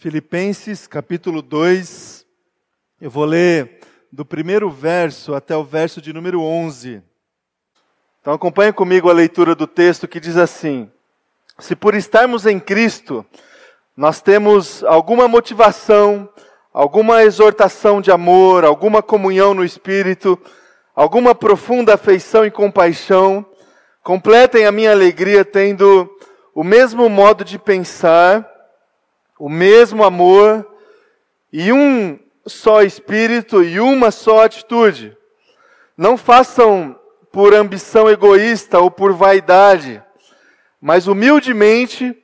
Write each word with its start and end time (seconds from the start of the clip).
Filipenses 0.00 0.86
capítulo 0.86 1.42
2, 1.42 2.24
eu 3.02 3.10
vou 3.10 3.26
ler 3.26 3.80
do 4.10 4.24
primeiro 4.24 4.70
verso 4.70 5.34
até 5.34 5.54
o 5.54 5.62
verso 5.62 6.00
de 6.00 6.10
número 6.10 6.40
11. 6.40 7.02
Então 8.18 8.32
acompanhe 8.32 8.72
comigo 8.72 9.10
a 9.10 9.12
leitura 9.12 9.54
do 9.54 9.66
texto 9.66 10.08
que 10.08 10.18
diz 10.18 10.38
assim: 10.38 10.90
Se 11.58 11.76
por 11.76 11.94
estarmos 11.94 12.46
em 12.46 12.58
Cristo, 12.58 13.26
nós 13.94 14.22
temos 14.22 14.82
alguma 14.84 15.28
motivação, 15.28 16.26
alguma 16.72 17.22
exortação 17.22 18.00
de 18.00 18.10
amor, 18.10 18.64
alguma 18.64 19.02
comunhão 19.02 19.52
no 19.52 19.62
Espírito, 19.62 20.40
alguma 20.96 21.34
profunda 21.34 21.92
afeição 21.92 22.46
e 22.46 22.50
compaixão, 22.50 23.44
completem 24.02 24.64
a 24.64 24.72
minha 24.72 24.92
alegria 24.92 25.44
tendo 25.44 26.08
o 26.54 26.64
mesmo 26.64 27.06
modo 27.10 27.44
de 27.44 27.58
pensar, 27.58 28.49
o 29.40 29.48
mesmo 29.48 30.04
amor 30.04 30.70
e 31.50 31.72
um 31.72 32.18
só 32.46 32.82
espírito 32.82 33.64
e 33.64 33.80
uma 33.80 34.10
só 34.10 34.44
atitude. 34.44 35.16
Não 35.96 36.18
façam 36.18 36.94
por 37.32 37.54
ambição 37.54 38.08
egoísta 38.10 38.78
ou 38.78 38.90
por 38.90 39.14
vaidade, 39.14 40.02
mas 40.78 41.06
humildemente 41.06 42.14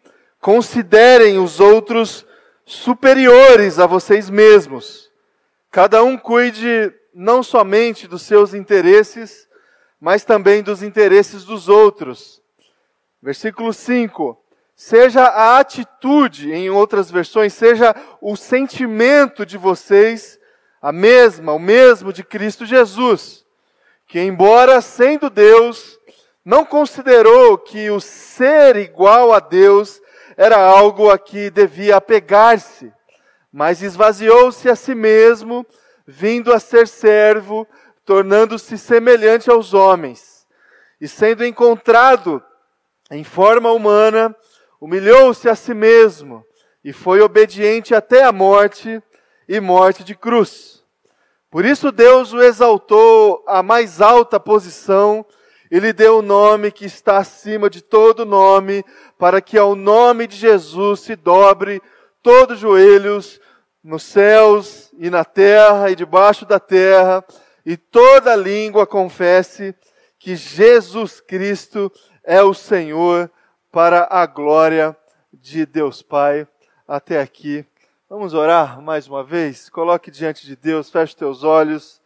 considerem 0.43 1.39
os 1.39 1.59
outros 1.59 2.27
superiores 2.67 3.79
a 3.79 3.87
vocês 3.87 4.29
mesmos. 4.29 5.11
Cada 5.71 6.05
um 6.05 6.19
cuide 6.19 6.93
não 7.15 7.43
somente 7.43 8.07
dos 8.07 8.23
seus 8.23 8.53
interesses, 8.53 9.49
mas 9.99 10.23
também 10.23 10.63
dos 10.63 10.83
interesses 10.83 11.45
dos 11.45 11.67
outros. 11.67 12.43
Versículo 13.23 13.73
5 13.73 14.39
seja 14.77 15.23
a 15.25 15.59
atitude, 15.59 16.53
em 16.53 16.69
outras 16.69 17.11
versões, 17.11 17.55
seja 17.55 17.97
o 18.21 18.37
sentimento 18.37 19.47
de 19.47 19.57
vocês 19.57 20.39
a 20.83 20.93
mesma, 20.93 21.55
o 21.55 21.59
mesmo 21.59 22.13
de 22.13 22.23
Cristo 22.23 22.67
Jesus, 22.67 23.45
que 24.07 24.21
embora 24.21 24.83
sendo 24.83 25.31
Deus, 25.31 25.99
não 26.45 26.65
considerou 26.65 27.57
que 27.57 27.91
o 27.91 27.99
ser 27.99 28.77
igual 28.77 29.33
a 29.33 29.41
Deus 29.41 30.01
era 30.37 30.59
algo 30.59 31.11
a 31.11 31.19
que 31.19 31.49
devia 31.49 31.97
apegar-se, 31.97 32.93
mas 33.51 33.81
esvaziou-se 33.81 34.69
a 34.69 34.77
si 34.77 34.95
mesmo, 34.95 35.67
vindo 36.07 36.53
a 36.53 36.61
ser 36.61 36.87
servo, 36.87 37.67
tornando-se 38.05 38.77
semelhante 38.77 39.51
aos 39.51 39.73
homens, 39.73 40.47
e 41.01 41.09
sendo 41.09 41.45
encontrado 41.45 42.45
em 43.11 43.25
forma 43.25 43.73
humana, 43.73 44.37
humilhou-se 44.81 45.49
a 45.49 45.55
si 45.55 45.75
mesmo 45.75 46.45
e 46.85 46.93
foi 46.93 47.21
obediente 47.21 47.95
até 47.95 48.25
a 48.25 48.33
morte 48.33 49.03
e 49.49 49.61
morte 49.61 50.05
de 50.05 50.15
cruz. 50.15 50.85
Por 51.51 51.65
isso 51.65 51.91
Deus 51.91 52.33
o 52.33 52.43
exaltou 52.43 53.43
à 53.47 53.63
mais 53.63 54.01
alta 54.01 54.39
posição 54.39 55.25
e 55.71 55.79
lhe 55.79 55.93
deu 55.93 56.19
o 56.19 56.23
nome 56.23 56.71
que 56.71 56.85
está 56.85 57.19
acima 57.19 57.69
de 57.69 57.83
todo 57.83 58.25
nome, 58.25 58.85
para 59.19 59.41
que 59.41 59.59
ao 59.59 59.75
nome 59.75 60.27
de 60.27 60.37
Jesus 60.37 61.01
se 61.01 61.17
dobre 61.17 61.83
todos 62.23 62.57
os 62.57 62.61
joelhos 62.61 63.41
nos 63.83 64.03
céus 64.03 64.91
e 64.99 65.09
na 65.11 65.25
terra 65.25 65.91
e 65.91 65.97
debaixo 65.97 66.45
da 66.45 66.61
terra, 66.61 67.25
e 67.65 67.77
toda 67.77 68.37
língua 68.37 68.87
confesse 68.87 69.75
que 70.19 70.37
Jesus 70.37 71.21
Cristo 71.21 71.91
é 72.25 72.43
o 72.43 72.55
Senhor 72.55 73.31
para 73.77 74.09
a 74.11 74.25
glória 74.25 74.97
de 75.31 75.67
Deus 75.67 76.01
Pai. 76.01 76.49
Até 76.89 77.21
aqui. 77.21 77.63
Vamos 78.09 78.33
orar 78.33 78.81
mais 78.81 79.07
uma 79.07 79.23
vez? 79.23 79.69
Coloque 79.69 80.11
diante 80.11 80.47
de 80.47 80.57
Deus, 80.57 80.89
feche 80.89 81.15
teus 81.15 81.45
olhos. 81.45 82.01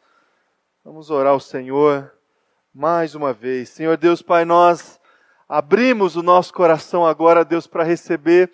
Vamos 0.84 1.12
orar 1.12 1.32
ao 1.32 1.38
Senhor 1.38 2.12
mais 2.75 3.14
uma 3.14 3.32
vez. 3.32 3.69
Senhor 3.69 3.97
Deus 3.97 4.20
Pai, 4.20 4.44
nós 4.44 5.00
abrimos 5.48 6.16
o 6.16 6.25
nosso 6.25 6.53
coração 6.53 7.06
agora, 7.06 7.44
Deus, 7.44 7.69
para 7.69 7.84
receber 7.84 8.50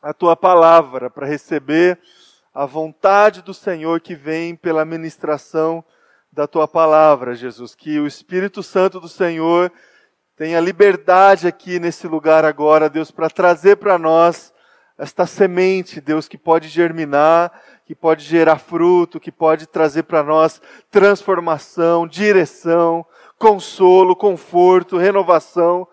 a 0.00 0.14
tua 0.14 0.34
palavra, 0.34 1.10
para 1.10 1.26
receber 1.26 2.00
a 2.54 2.64
vontade 2.64 3.42
do 3.42 3.52
Senhor 3.52 4.00
que 4.00 4.14
vem 4.14 4.56
pela 4.56 4.86
ministração 4.86 5.84
da 6.32 6.46
tua 6.46 6.66
palavra, 6.66 7.34
Jesus. 7.34 7.74
Que 7.74 8.00
o 8.00 8.06
Espírito 8.06 8.62
Santo 8.62 8.98
do 8.98 9.10
Senhor 9.10 9.70
tenha 10.40 10.58
liberdade 10.58 11.46
aqui 11.46 11.78
nesse 11.78 12.06
lugar 12.06 12.46
agora, 12.46 12.88
Deus, 12.88 13.10
para 13.10 13.28
trazer 13.28 13.76
para 13.76 13.98
nós 13.98 14.54
esta 14.96 15.26
semente, 15.26 16.00
Deus, 16.00 16.28
que 16.28 16.38
pode 16.38 16.66
germinar, 16.66 17.52
que 17.84 17.94
pode 17.94 18.24
gerar 18.24 18.56
fruto, 18.56 19.20
que 19.20 19.30
pode 19.30 19.66
trazer 19.66 20.04
para 20.04 20.22
nós 20.22 20.58
transformação, 20.90 22.06
direção, 22.08 23.04
consolo, 23.38 24.16
conforto, 24.16 24.96
renovação. 24.96 25.86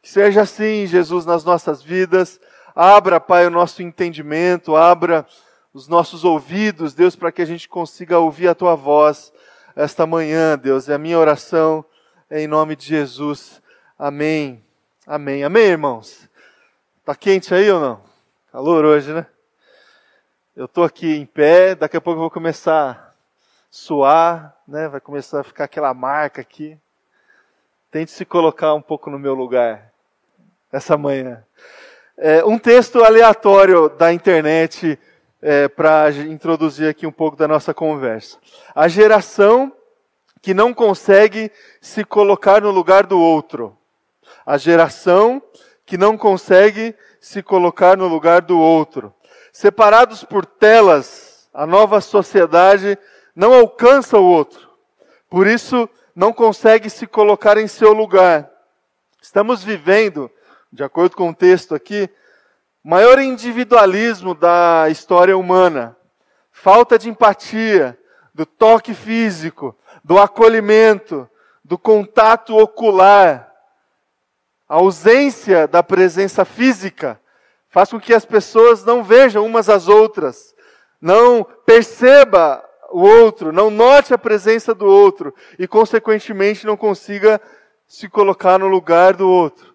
Que 0.00 0.08
seja 0.08 0.40
assim, 0.40 0.86
Jesus, 0.86 1.26
nas 1.26 1.44
nossas 1.44 1.82
vidas. 1.82 2.40
Abra, 2.74 3.20
Pai, 3.20 3.46
o 3.46 3.50
nosso 3.50 3.82
entendimento, 3.82 4.76
abra 4.76 5.26
os 5.74 5.88
nossos 5.88 6.24
ouvidos, 6.24 6.94
Deus, 6.94 7.14
para 7.14 7.30
que 7.30 7.42
a 7.42 7.46
gente 7.46 7.68
consiga 7.68 8.18
ouvir 8.18 8.48
a 8.48 8.54
Tua 8.54 8.74
voz 8.74 9.30
esta 9.76 10.06
manhã, 10.06 10.56
Deus. 10.56 10.88
É 10.88 10.94
a 10.94 10.98
minha 10.98 11.18
oração 11.18 11.84
em 12.30 12.46
nome 12.46 12.74
de 12.74 12.86
Jesus. 12.86 13.60
Amém. 14.02 14.64
Amém. 15.06 15.44
Amém, 15.44 15.62
irmãos? 15.64 16.26
Tá 17.04 17.14
quente 17.14 17.54
aí 17.54 17.70
ou 17.70 17.78
não? 17.78 18.00
Calor 18.50 18.82
hoje, 18.82 19.12
né? 19.12 19.26
Eu 20.56 20.66
tô 20.66 20.82
aqui 20.84 21.16
em 21.16 21.26
pé, 21.26 21.74
daqui 21.74 21.98
a 21.98 22.00
pouco 22.00 22.16
eu 22.16 22.22
vou 22.22 22.30
começar 22.30 22.92
a 22.92 23.12
suar, 23.70 24.56
né? 24.66 24.88
Vai 24.88 25.02
começar 25.02 25.40
a 25.40 25.44
ficar 25.44 25.64
aquela 25.64 25.92
marca 25.92 26.40
aqui. 26.40 26.78
Tente 27.90 28.10
se 28.10 28.24
colocar 28.24 28.72
um 28.72 28.80
pouco 28.80 29.10
no 29.10 29.18
meu 29.18 29.34
lugar 29.34 29.92
essa 30.72 30.96
manhã. 30.96 31.44
É, 32.16 32.42
um 32.42 32.58
texto 32.58 33.04
aleatório 33.04 33.90
da 33.90 34.14
internet 34.14 34.98
é, 35.42 35.68
para 35.68 36.10
introduzir 36.10 36.88
aqui 36.88 37.06
um 37.06 37.12
pouco 37.12 37.36
da 37.36 37.46
nossa 37.46 37.74
conversa. 37.74 38.38
A 38.74 38.88
geração 38.88 39.70
que 40.40 40.54
não 40.54 40.72
consegue 40.72 41.52
se 41.82 42.02
colocar 42.02 42.62
no 42.62 42.70
lugar 42.70 43.06
do 43.06 43.20
outro 43.20 43.76
a 44.44 44.56
geração 44.56 45.42
que 45.84 45.98
não 45.98 46.16
consegue 46.16 46.94
se 47.20 47.42
colocar 47.42 47.96
no 47.96 48.06
lugar 48.06 48.42
do 48.42 48.58
outro. 48.58 49.12
Separados 49.52 50.24
por 50.24 50.46
telas, 50.46 51.48
a 51.52 51.66
nova 51.66 52.00
sociedade 52.00 52.98
não 53.34 53.52
alcança 53.52 54.18
o 54.18 54.24
outro. 54.24 54.70
Por 55.28 55.46
isso, 55.46 55.88
não 56.14 56.32
consegue 56.32 56.88
se 56.88 57.06
colocar 57.06 57.56
em 57.58 57.66
seu 57.66 57.92
lugar. 57.92 58.50
Estamos 59.20 59.62
vivendo, 59.62 60.30
de 60.72 60.82
acordo 60.82 61.16
com 61.16 61.30
o 61.30 61.34
texto 61.34 61.74
aqui, 61.74 62.08
maior 62.82 63.18
individualismo 63.18 64.34
da 64.34 64.86
história 64.88 65.36
humana. 65.36 65.96
Falta 66.52 66.98
de 66.98 67.08
empatia, 67.08 67.98
do 68.34 68.46
toque 68.46 68.94
físico, 68.94 69.76
do 70.04 70.18
acolhimento, 70.18 71.28
do 71.64 71.76
contato 71.76 72.56
ocular 72.56 73.49
a 74.70 74.76
ausência 74.76 75.66
da 75.66 75.82
presença 75.82 76.44
física 76.44 77.20
faz 77.70 77.90
com 77.90 77.98
que 77.98 78.14
as 78.14 78.24
pessoas 78.24 78.84
não 78.84 79.02
vejam 79.02 79.44
umas 79.44 79.68
às 79.68 79.88
outras, 79.88 80.54
não 81.00 81.42
perceba 81.42 82.64
o 82.88 83.00
outro, 83.00 83.50
não 83.50 83.68
note 83.68 84.14
a 84.14 84.18
presença 84.18 84.72
do 84.72 84.86
outro 84.86 85.34
e, 85.58 85.66
consequentemente, 85.66 86.64
não 86.64 86.76
consiga 86.76 87.40
se 87.88 88.08
colocar 88.08 88.60
no 88.60 88.68
lugar 88.68 89.14
do 89.14 89.28
outro. 89.28 89.74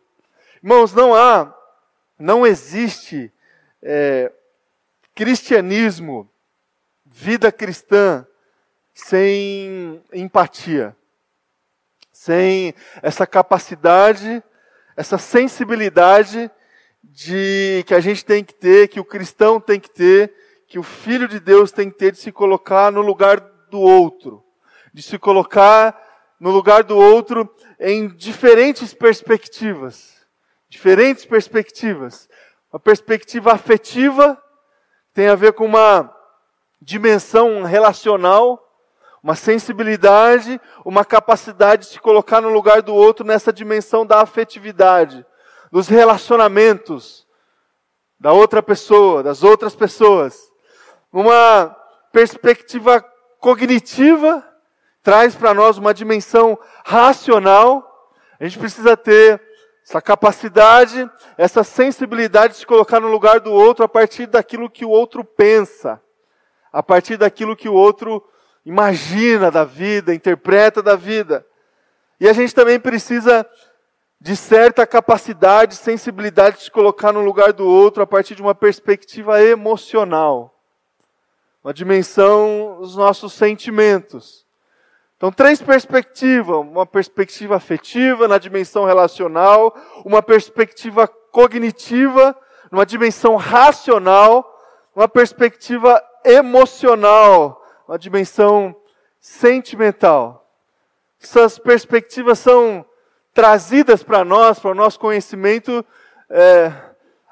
Irmãos, 0.64 0.94
não 0.94 1.14
há, 1.14 1.54
não 2.18 2.48
existe 2.48 3.34
é, 3.84 4.32
cristianismo, 5.14 6.30
vida 7.06 7.52
cristã, 7.52 8.26
sem 8.94 10.02
empatia, 10.14 10.96
sem 12.14 12.74
essa 13.02 13.28
capacidade 13.28 14.42
essa 14.96 15.18
sensibilidade 15.18 16.50
de 17.04 17.84
que 17.86 17.94
a 17.94 18.00
gente 18.00 18.24
tem 18.24 18.44
que 18.44 18.54
ter, 18.54 18.88
que 18.88 19.00
o 19.00 19.06
cristão 19.06 19.60
tem 19.60 19.80
que 19.80 19.90
ter, 19.90 20.34
que 20.68 20.80
o 20.80 20.84
filho 20.84 21.28
de 21.28 21.40
Deus 21.40 21.72
tem 21.72 21.90
que 21.90 21.98
ter 21.98 22.12
de 22.12 22.18
se 22.18 22.32
colocar 22.32 22.92
no 22.92 23.02
lugar 23.02 23.40
do 23.70 23.80
outro, 23.80 24.44
de 24.94 25.02
se 25.02 25.18
colocar 25.18 26.02
no 26.40 26.50
lugar 26.50 26.84
do 26.84 26.98
outro 26.98 27.50
em 27.80 28.08
diferentes 28.08 28.94
perspectivas, 28.94 30.26
diferentes 30.70 31.26
perspectivas. 31.26 32.28
Uma 32.72 32.80
perspectiva 32.80 33.54
afetiva 33.54 34.42
tem 35.14 35.28
a 35.28 35.36
ver 35.36 35.54
com 35.54 35.66
uma 35.66 36.14
dimensão 36.82 37.64
relacional, 37.64 38.65
uma 39.26 39.34
sensibilidade, 39.34 40.62
uma 40.86 41.04
capacidade 41.04 41.88
de 41.88 41.94
se 41.94 42.00
colocar 42.00 42.42
no 42.42 42.50
lugar 42.50 42.84
do 42.84 42.94
outro 42.94 43.26
nessa 43.26 43.52
dimensão 43.52 44.06
da 44.06 44.22
afetividade, 44.22 45.26
dos 45.72 45.88
relacionamentos, 45.88 47.26
da 48.20 48.32
outra 48.32 48.62
pessoa, 48.62 49.24
das 49.24 49.42
outras 49.42 49.76
pessoas. 49.76 50.40
Uma 51.12 51.76
perspectiva 52.12 53.04
cognitiva 53.40 54.48
traz 55.02 55.34
para 55.34 55.56
nós 55.56 55.80
uma 55.80 55.92
dimensão 55.92 56.56
racional. 56.86 58.14
A 58.40 58.44
gente 58.44 58.60
precisa 58.60 58.96
ter 58.96 59.42
essa 59.84 60.00
capacidade, 60.04 61.10
essa 61.36 61.64
sensibilidade 61.64 62.54
de 62.54 62.60
se 62.60 62.68
colocar 62.68 63.00
no 63.00 63.08
lugar 63.08 63.40
do 63.40 63.52
outro 63.52 63.84
a 63.84 63.90
partir 63.90 64.28
daquilo 64.28 64.70
que 64.70 64.86
o 64.86 64.90
outro 64.92 65.24
pensa, 65.24 66.00
a 66.72 66.84
partir 66.84 67.18
daquilo 67.18 67.56
que 67.56 67.68
o 67.68 67.74
outro 67.74 68.24
imagina 68.66 69.52
da 69.52 69.64
vida, 69.64 70.14
interpreta 70.14 70.82
da 70.82 70.96
vida. 70.96 71.46
E 72.20 72.28
a 72.28 72.34
gente 72.34 72.56
também 72.56 72.80
precisa 72.80 73.46
de 74.20 74.36
certa 74.36 74.88
capacidade, 74.88 75.76
sensibilidade 75.76 76.58
de 76.58 76.64
se 76.64 76.72
colocar 76.72 77.12
no 77.12 77.22
lugar 77.22 77.54
do 77.54 77.66
outro 77.66 78.02
a 78.02 78.08
partir 78.08 78.34
de 78.34 78.42
uma 78.42 78.56
perspectiva 78.56 79.42
emocional, 79.44 80.58
uma 81.64 81.74
dimensão 81.74 82.78
dos 82.80 82.96
nossos 82.96 83.34
sentimentos. 83.34 84.46
Então, 85.18 85.32
três 85.32 85.62
perspectivas: 85.62 86.58
uma 86.58 86.86
perspectiva 86.86 87.56
afetiva 87.56 88.28
na 88.28 88.38
dimensão 88.38 88.86
relacional, 88.86 89.76
uma 90.04 90.22
perspectiva 90.22 91.08
cognitiva, 91.08 92.36
numa 92.72 92.86
dimensão 92.86 93.36
racional, 93.36 94.60
uma 94.96 95.08
perspectiva 95.08 96.02
emocional, 96.24 97.65
uma 97.88 97.98
dimensão 98.00 98.76
sentimental. 99.20 100.50
Essas 101.22 101.58
perspectivas 101.58 102.40
são 102.40 102.86
trazidas 103.34 104.04
para 104.04 104.24
nós, 104.24 104.60
para 104.60 104.72
o 104.72 104.76
nosso 104.76 105.00
conhecimento, 105.00 105.86
é, 106.30 106.72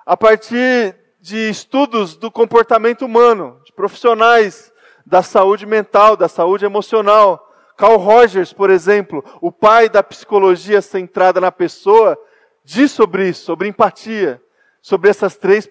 a 0.05 0.17
partir 0.17 0.95
de 1.19 1.49
estudos 1.49 2.15
do 2.17 2.29
comportamento 2.29 3.05
humano, 3.05 3.59
de 3.63 3.71
profissionais 3.71 4.71
da 5.05 5.23
saúde 5.23 5.65
mental, 5.65 6.15
da 6.17 6.27
saúde 6.27 6.65
emocional. 6.65 7.49
Carl 7.77 7.97
Rogers, 7.97 8.53
por 8.53 8.69
exemplo, 8.69 9.23
o 9.41 9.51
pai 9.51 9.89
da 9.89 10.03
psicologia 10.03 10.81
centrada 10.81 11.41
na 11.41 11.51
pessoa, 11.51 12.17
diz 12.63 12.91
sobre 12.91 13.29
isso, 13.29 13.45
sobre 13.45 13.67
empatia, 13.67 14.41
sobre 14.81 15.09
essas 15.09 15.35
três 15.35 15.67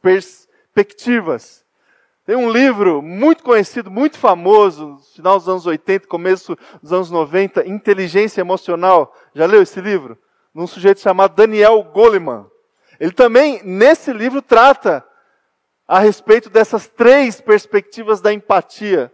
perspectivas. 0.00 1.63
Tem 2.26 2.36
um 2.36 2.50
livro 2.50 3.02
muito 3.02 3.42
conhecido, 3.42 3.90
muito 3.90 4.16
famoso, 4.16 4.86
no 4.86 4.98
final 4.98 5.38
dos 5.38 5.46
anos 5.46 5.66
80, 5.66 6.06
começo 6.06 6.56
dos 6.82 6.90
anos 6.90 7.10
90, 7.10 7.68
Inteligência 7.68 8.40
Emocional. 8.40 9.14
Já 9.34 9.44
leu 9.44 9.60
esse 9.60 9.78
livro? 9.78 10.16
Num 10.54 10.66
sujeito 10.66 11.00
chamado 11.00 11.34
Daniel 11.34 11.82
Goleman. 11.82 12.46
Ele 12.98 13.12
também, 13.12 13.60
nesse 13.62 14.10
livro, 14.10 14.40
trata 14.40 15.04
a 15.86 15.98
respeito 15.98 16.48
dessas 16.48 16.86
três 16.86 17.42
perspectivas 17.42 18.22
da 18.22 18.32
empatia. 18.32 19.12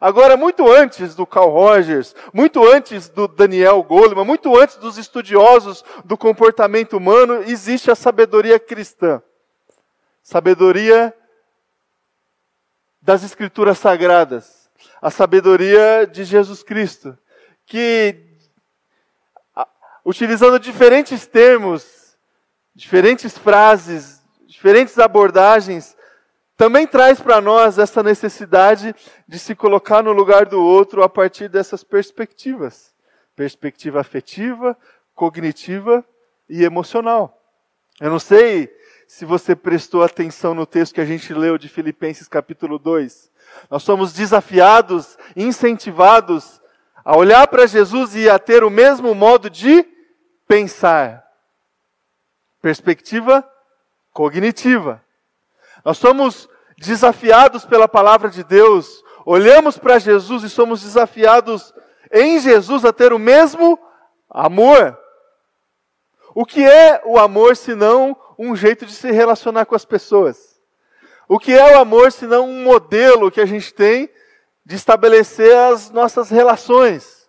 Agora, 0.00 0.36
muito 0.36 0.68
antes 0.68 1.14
do 1.14 1.24
Carl 1.24 1.50
Rogers, 1.50 2.16
muito 2.32 2.66
antes 2.66 3.08
do 3.08 3.28
Daniel 3.28 3.80
Goleman, 3.84 4.24
muito 4.24 4.58
antes 4.58 4.76
dos 4.76 4.98
estudiosos 4.98 5.84
do 6.04 6.18
comportamento 6.18 6.96
humano, 6.96 7.44
existe 7.44 7.92
a 7.92 7.94
sabedoria 7.94 8.58
cristã. 8.58 9.22
Sabedoria 10.20 11.14
das 13.00 13.22
Escrituras 13.22 13.78
Sagradas. 13.78 14.70
A 15.00 15.10
sabedoria 15.10 16.06
de 16.06 16.24
Jesus 16.24 16.62
Cristo. 16.62 17.16
Que, 17.66 18.36
utilizando 20.04 20.58
diferentes 20.58 21.26
termos, 21.26 22.16
diferentes 22.74 23.36
frases, 23.36 24.22
diferentes 24.46 24.98
abordagens, 24.98 25.96
também 26.56 26.86
traz 26.86 27.20
para 27.20 27.40
nós 27.40 27.78
essa 27.78 28.02
necessidade 28.02 28.94
de 29.26 29.38
se 29.38 29.54
colocar 29.54 30.02
no 30.02 30.12
lugar 30.12 30.46
do 30.46 30.62
outro 30.62 31.02
a 31.02 31.08
partir 31.08 31.48
dessas 31.48 31.82
perspectivas 31.82 32.90
perspectiva 33.40 33.98
afetiva, 33.98 34.76
cognitiva 35.14 36.04
e 36.46 36.62
emocional. 36.62 37.39
Eu 38.00 38.08
não 38.08 38.18
sei 38.18 38.74
se 39.06 39.26
você 39.26 39.54
prestou 39.54 40.02
atenção 40.02 40.54
no 40.54 40.64
texto 40.64 40.94
que 40.94 41.02
a 41.02 41.04
gente 41.04 41.34
leu 41.34 41.58
de 41.58 41.68
Filipenses 41.68 42.26
capítulo 42.26 42.78
2. 42.78 43.30
Nós 43.68 43.82
somos 43.82 44.14
desafiados, 44.14 45.18
incentivados 45.36 46.62
a 47.04 47.14
olhar 47.14 47.46
para 47.48 47.66
Jesus 47.66 48.14
e 48.14 48.26
a 48.26 48.38
ter 48.38 48.64
o 48.64 48.70
mesmo 48.70 49.14
modo 49.14 49.50
de 49.50 49.86
pensar. 50.48 51.22
Perspectiva 52.62 53.46
cognitiva. 54.12 55.04
Nós 55.84 55.98
somos 55.98 56.48
desafiados 56.78 57.66
pela 57.66 57.86
palavra 57.86 58.30
de 58.30 58.42
Deus, 58.42 59.04
olhamos 59.26 59.76
para 59.76 59.98
Jesus 59.98 60.42
e 60.42 60.48
somos 60.48 60.82
desafiados 60.82 61.74
em 62.10 62.40
Jesus 62.40 62.84
a 62.86 62.94
ter 62.94 63.12
o 63.12 63.18
mesmo 63.18 63.78
amor. 64.30 64.99
O 66.34 66.44
que 66.44 66.62
é 66.64 67.02
o 67.04 67.18
amor 67.18 67.56
senão 67.56 68.16
um 68.38 68.54
jeito 68.54 68.86
de 68.86 68.92
se 68.92 69.10
relacionar 69.10 69.66
com 69.66 69.74
as 69.74 69.84
pessoas? 69.84 70.60
O 71.28 71.38
que 71.38 71.52
é 71.52 71.76
o 71.76 71.78
amor 71.80 72.10
senão 72.12 72.48
um 72.48 72.62
modelo 72.62 73.30
que 73.30 73.40
a 73.40 73.46
gente 73.46 73.72
tem 73.72 74.10
de 74.64 74.76
estabelecer 74.76 75.56
as 75.56 75.90
nossas 75.90 76.30
relações? 76.30 77.28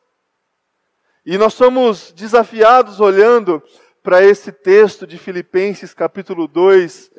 E 1.25 1.37
nós 1.37 1.53
somos 1.53 2.11
desafiados 2.11 2.99
olhando 2.99 3.61
para 4.01 4.23
esse 4.23 4.51
texto 4.51 5.05
de 5.05 5.17
Filipenses 5.17 5.93
capítulo 5.93 6.47
2, 6.47 7.11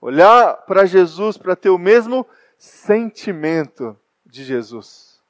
Olhar 0.00 0.54
para 0.66 0.84
Jesus 0.84 1.38
para 1.38 1.56
ter 1.56 1.70
o 1.70 1.78
mesmo 1.78 2.26
sentimento 2.58 3.98
de 4.24 4.44
Jesus. 4.44 5.20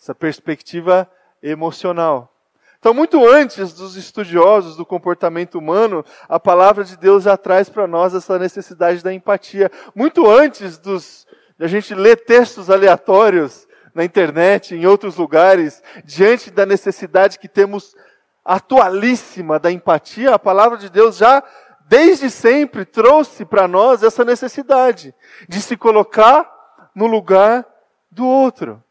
Essa 0.00 0.14
perspectiva 0.14 1.10
emocional. 1.42 2.34
Então, 2.80 2.94
muito 2.94 3.28
antes 3.28 3.74
dos 3.74 3.94
estudiosos 3.94 4.74
do 4.74 4.86
comportamento 4.86 5.58
humano, 5.58 6.02
a 6.26 6.40
palavra 6.40 6.82
de 6.82 6.96
Deus 6.96 7.24
já 7.24 7.36
traz 7.36 7.68
para 7.68 7.86
nós 7.86 8.14
essa 8.14 8.38
necessidade 8.38 9.04
da 9.04 9.12
empatia. 9.12 9.70
Muito 9.94 10.26
antes 10.26 10.78
dos, 10.78 11.26
de 11.58 11.64
a 11.66 11.68
gente 11.68 11.94
ler 11.94 12.24
textos 12.24 12.70
aleatórios 12.70 13.68
na 13.94 14.02
internet, 14.02 14.74
em 14.74 14.86
outros 14.86 15.16
lugares, 15.16 15.82
diante 16.06 16.50
da 16.50 16.64
necessidade 16.64 17.38
que 17.38 17.48
temos 17.48 17.94
atualíssima 18.42 19.58
da 19.58 19.70
empatia, 19.70 20.34
a 20.34 20.38
palavra 20.38 20.78
de 20.78 20.88
Deus 20.88 21.18
já 21.18 21.42
desde 21.86 22.30
sempre 22.30 22.86
trouxe 22.86 23.44
para 23.44 23.68
nós 23.68 24.02
essa 24.02 24.24
necessidade 24.24 25.14
de 25.46 25.60
se 25.60 25.76
colocar 25.76 26.50
no 26.94 27.06
lugar 27.06 27.66
do 28.10 28.26
outro. 28.26 28.82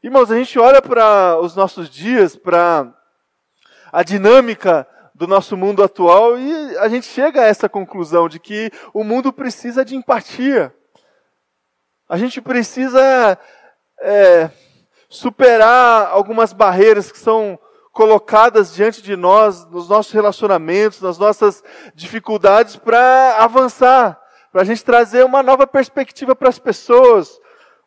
Irmãos, 0.00 0.30
a 0.30 0.36
gente 0.36 0.56
olha 0.60 0.80
para 0.80 1.40
os 1.40 1.56
nossos 1.56 1.90
dias, 1.90 2.36
para 2.36 2.99
a 3.92 4.02
dinâmica 4.02 4.86
do 5.14 5.26
nosso 5.26 5.56
mundo 5.56 5.82
atual 5.82 6.38
e 6.38 6.78
a 6.78 6.88
gente 6.88 7.06
chega 7.06 7.42
a 7.42 7.46
essa 7.46 7.68
conclusão 7.68 8.28
de 8.28 8.38
que 8.38 8.70
o 8.94 9.04
mundo 9.04 9.32
precisa 9.32 9.84
de 9.84 9.94
empatia. 9.94 10.74
A 12.08 12.16
gente 12.16 12.40
precisa 12.40 13.38
é, 14.00 14.50
superar 15.08 16.08
algumas 16.10 16.52
barreiras 16.52 17.12
que 17.12 17.18
são 17.18 17.58
colocadas 17.92 18.74
diante 18.74 19.02
de 19.02 19.16
nós, 19.16 19.66
nos 19.66 19.88
nossos 19.88 20.12
relacionamentos, 20.12 21.02
nas 21.02 21.18
nossas 21.18 21.62
dificuldades, 21.94 22.76
para 22.76 23.36
avançar, 23.38 24.18
para 24.50 24.62
a 24.62 24.64
gente 24.64 24.84
trazer 24.84 25.24
uma 25.24 25.42
nova 25.42 25.66
perspectiva 25.66 26.34
para 26.34 26.48
as 26.48 26.58
pessoas, 26.58 27.38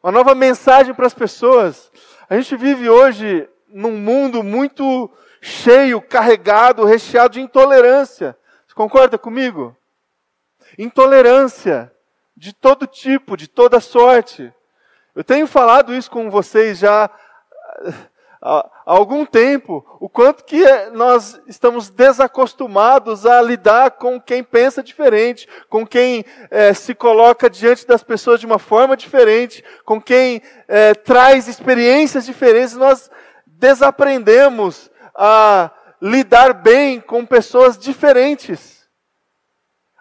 uma 0.03 0.11
nova 0.11 0.35
mensagem 0.35 0.93
para 0.93 1.07
as 1.07 1.13
pessoas. 1.13 1.91
A 2.29 2.35
gente 2.35 2.55
vive 2.55 2.89
hoje 2.89 3.49
num 3.69 3.97
mundo 3.97 4.43
muito 4.43 5.09
cheio, 5.43 6.01
carregado, 6.01 6.85
recheado 6.85 7.33
de 7.33 7.41
intolerância. 7.41 8.37
Você 8.65 8.73
concorda 8.73 9.17
comigo? 9.17 9.75
Intolerância 10.77 11.91
de 12.35 12.53
todo 12.53 12.87
tipo, 12.87 13.35
de 13.35 13.49
toda 13.49 13.81
sorte. 13.81 14.53
Eu 15.13 15.21
tenho 15.21 15.45
falado 15.45 15.93
isso 15.93 16.09
com 16.09 16.29
vocês 16.31 16.79
já 16.79 17.09
há 18.41 18.69
algum 18.85 19.25
tempo 19.25 19.85
o 19.99 20.07
quanto 20.07 20.45
que 20.45 20.63
nós 20.93 21.39
estamos 21.45 21.89
desacostumados 21.89 23.25
a 23.25 23.41
lidar 23.41 23.91
com 23.91 24.21
quem 24.21 24.43
pensa 24.45 24.81
diferente, 24.81 25.45
com 25.67 25.85
quem 25.85 26.23
é, 26.49 26.73
se 26.73 26.95
coloca 26.95 27.49
diante 27.49 27.85
das 27.85 28.01
pessoas 28.01 28.39
de 28.39 28.45
uma 28.45 28.59
forma 28.59 28.95
diferente, 28.95 29.61
com 29.83 30.01
quem 30.01 30.41
é, 30.69 30.93
traz 30.93 31.49
experiências 31.49 32.25
diferentes. 32.25 32.75
Nós 32.75 33.11
desaprendemos 33.45 34.89
a 35.15 35.71
lidar 36.01 36.53
bem 36.53 36.99
com 36.99 37.25
pessoas 37.25 37.77
diferentes. 37.77 38.87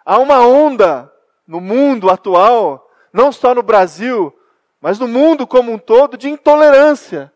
Há 0.05 0.17
uma 0.17 0.45
onda 0.45 1.11
no 1.47 1.61
mundo 1.61 2.09
atual, 2.09 2.89
não 3.11 3.31
só 3.31 3.53
no 3.53 3.63
Brasil, 3.63 4.37
mas 4.81 4.99
no 4.99 5.07
mundo 5.07 5.47
como 5.47 5.71
um 5.71 5.77
todo, 5.77 6.17
de 6.17 6.29
intolerância 6.29 7.31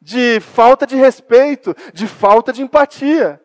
de 0.00 0.40
falta 0.40 0.86
de 0.86 0.96
respeito, 0.96 1.76
de 1.92 2.06
falta 2.06 2.52
de 2.52 2.62
empatia. 2.62 3.40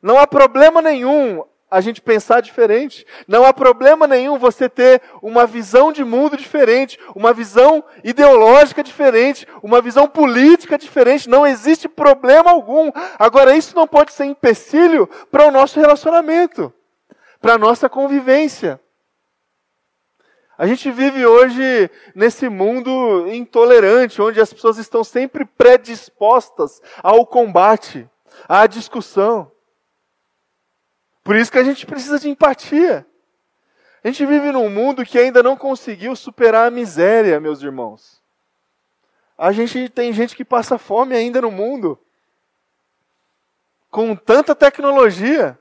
Não 0.00 0.18
há 0.18 0.26
problema 0.26 0.80
nenhum 0.80 1.42
a 1.72 1.80
gente 1.80 2.02
pensar 2.02 2.42
diferente. 2.42 3.06
Não 3.26 3.46
há 3.46 3.52
problema 3.52 4.06
nenhum 4.06 4.38
você 4.38 4.68
ter 4.68 5.00
uma 5.22 5.46
visão 5.46 5.90
de 5.90 6.04
mundo 6.04 6.36
diferente, 6.36 6.98
uma 7.16 7.32
visão 7.32 7.82
ideológica 8.04 8.82
diferente, 8.82 9.48
uma 9.62 9.80
visão 9.80 10.06
política 10.06 10.76
diferente. 10.76 11.30
Não 11.30 11.46
existe 11.46 11.88
problema 11.88 12.50
algum. 12.50 12.92
Agora, 13.18 13.56
isso 13.56 13.74
não 13.74 13.86
pode 13.86 14.12
ser 14.12 14.26
empecilho 14.26 15.08
para 15.30 15.46
o 15.46 15.50
nosso 15.50 15.80
relacionamento, 15.80 16.70
para 17.40 17.54
a 17.54 17.58
nossa 17.58 17.88
convivência. 17.88 18.78
A 20.58 20.66
gente 20.66 20.90
vive 20.90 21.24
hoje 21.24 21.90
nesse 22.14 22.50
mundo 22.50 23.26
intolerante, 23.32 24.20
onde 24.20 24.42
as 24.42 24.52
pessoas 24.52 24.76
estão 24.76 25.02
sempre 25.02 25.46
predispostas 25.46 26.82
ao 27.02 27.26
combate, 27.26 28.06
à 28.46 28.66
discussão. 28.66 29.50
Por 31.22 31.36
isso 31.36 31.52
que 31.52 31.58
a 31.58 31.64
gente 31.64 31.86
precisa 31.86 32.18
de 32.18 32.28
empatia. 32.28 33.06
A 34.02 34.08
gente 34.08 34.26
vive 34.26 34.50
num 34.50 34.68
mundo 34.68 35.04
que 35.04 35.18
ainda 35.18 35.42
não 35.42 35.56
conseguiu 35.56 36.16
superar 36.16 36.66
a 36.66 36.70
miséria, 36.70 37.38
meus 37.38 37.62
irmãos. 37.62 38.20
A 39.38 39.52
gente 39.52 39.88
tem 39.88 40.12
gente 40.12 40.34
que 40.34 40.44
passa 40.44 40.78
fome 40.78 41.14
ainda 41.14 41.40
no 41.40 41.50
mundo. 41.50 41.98
Com 43.90 44.16
tanta 44.16 44.54
tecnologia, 44.54 45.58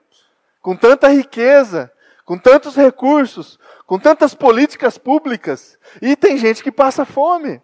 com 0.62 0.76
tanta 0.76 1.08
riqueza, 1.10 1.92
com 2.26 2.38
tantos 2.38 2.76
recursos, 2.76 3.60
com 3.86 4.00
tantas 4.00 4.34
políticas 4.34 4.98
públicas, 4.98 5.78
e 6.02 6.16
tem 6.16 6.38
gente 6.38 6.64
que 6.64 6.72
passa 6.72 7.06
fome. 7.06 7.62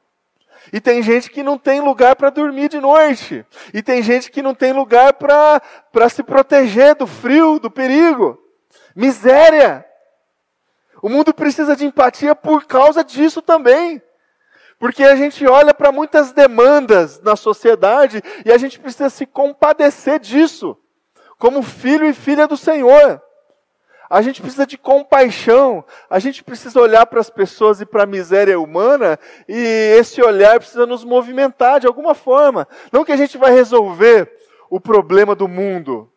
E 0.71 0.81
tem 0.81 1.01
gente 1.01 1.29
que 1.29 1.43
não 1.43 1.57
tem 1.57 1.81
lugar 1.81 2.15
para 2.15 2.29
dormir 2.29 2.69
de 2.69 2.79
noite. 2.79 3.45
E 3.73 3.81
tem 3.81 4.01
gente 4.01 4.31
que 4.31 4.41
não 4.41 4.53
tem 4.53 4.73
lugar 4.73 5.13
para 5.13 6.09
se 6.09 6.23
proteger 6.23 6.95
do 6.95 7.07
frio, 7.07 7.59
do 7.59 7.71
perigo. 7.71 8.37
Miséria. 8.95 9.85
O 11.01 11.09
mundo 11.09 11.33
precisa 11.33 11.75
de 11.75 11.85
empatia 11.85 12.35
por 12.35 12.65
causa 12.65 13.03
disso 13.03 13.41
também. 13.41 14.01
Porque 14.79 15.03
a 15.03 15.15
gente 15.15 15.45
olha 15.47 15.73
para 15.73 15.91
muitas 15.91 16.31
demandas 16.31 17.19
na 17.21 17.35
sociedade 17.35 18.21
e 18.45 18.51
a 18.51 18.57
gente 18.57 18.79
precisa 18.79 19.09
se 19.09 19.25
compadecer 19.25 20.19
disso, 20.19 20.77
como 21.39 21.63
filho 21.63 22.07
e 22.07 22.13
filha 22.13 22.47
do 22.47 22.57
Senhor. 22.57 23.21
A 24.09 24.21
gente 24.21 24.41
precisa 24.41 24.65
de 24.65 24.77
compaixão, 24.77 25.83
a 26.09 26.19
gente 26.19 26.43
precisa 26.43 26.79
olhar 26.79 27.05
para 27.05 27.19
as 27.19 27.29
pessoas 27.29 27.81
e 27.81 27.85
para 27.85 28.03
a 28.03 28.07
miséria 28.07 28.59
humana, 28.59 29.19
e 29.47 29.95
esse 29.99 30.21
olhar 30.21 30.59
precisa 30.59 30.85
nos 30.85 31.03
movimentar 31.03 31.79
de 31.79 31.87
alguma 31.87 32.15
forma. 32.15 32.67
Não 32.91 33.03
que 33.03 33.11
a 33.11 33.17
gente 33.17 33.37
vai 33.37 33.51
resolver 33.51 34.31
o 34.69 34.79
problema 34.79 35.35
do 35.35 35.47
mundo, 35.47 36.09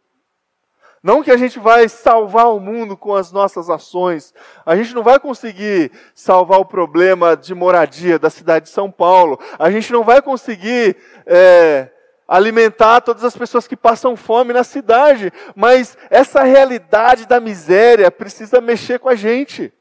não 1.03 1.23
que 1.23 1.31
a 1.31 1.37
gente 1.37 1.59
vai 1.59 1.89
salvar 1.89 2.53
o 2.55 2.61
mundo 2.61 2.95
com 2.95 3.15
as 3.15 3.33
nossas 3.33 3.71
ações. 3.71 4.35
A 4.67 4.77
gente 4.77 4.95
não 4.95 5.03
vai 5.03 5.19
conseguir 5.19 5.91
salvar 6.15 6.61
o 6.61 6.65
problema 6.65 7.35
de 7.35 7.55
moradia 7.55 8.19
da 8.19 8.29
cidade 8.29 8.67
de 8.67 8.71
São 8.71 8.91
Paulo. 8.91 9.41
A 9.59 9.71
gente 9.71 9.91
não 9.93 10.05
vai 10.05 10.21
conseguir 10.21 10.97
é, 11.25 11.91
alimentar 12.31 13.01
todas 13.01 13.25
as 13.25 13.37
pessoas 13.37 13.67
que 13.67 13.77
passam 13.77 14.17
fome 14.17 14.53
na 14.53 14.63
cidade, 14.63 15.33
mas 15.57 15.99
essa 16.09 16.45
realidade 16.45 17.27
da 17.27 17.41
miséria 17.41 18.09
precisa 18.09 18.61
mexer 18.61 19.01
com 19.01 19.09
a 19.09 19.17
gente. 19.17 19.73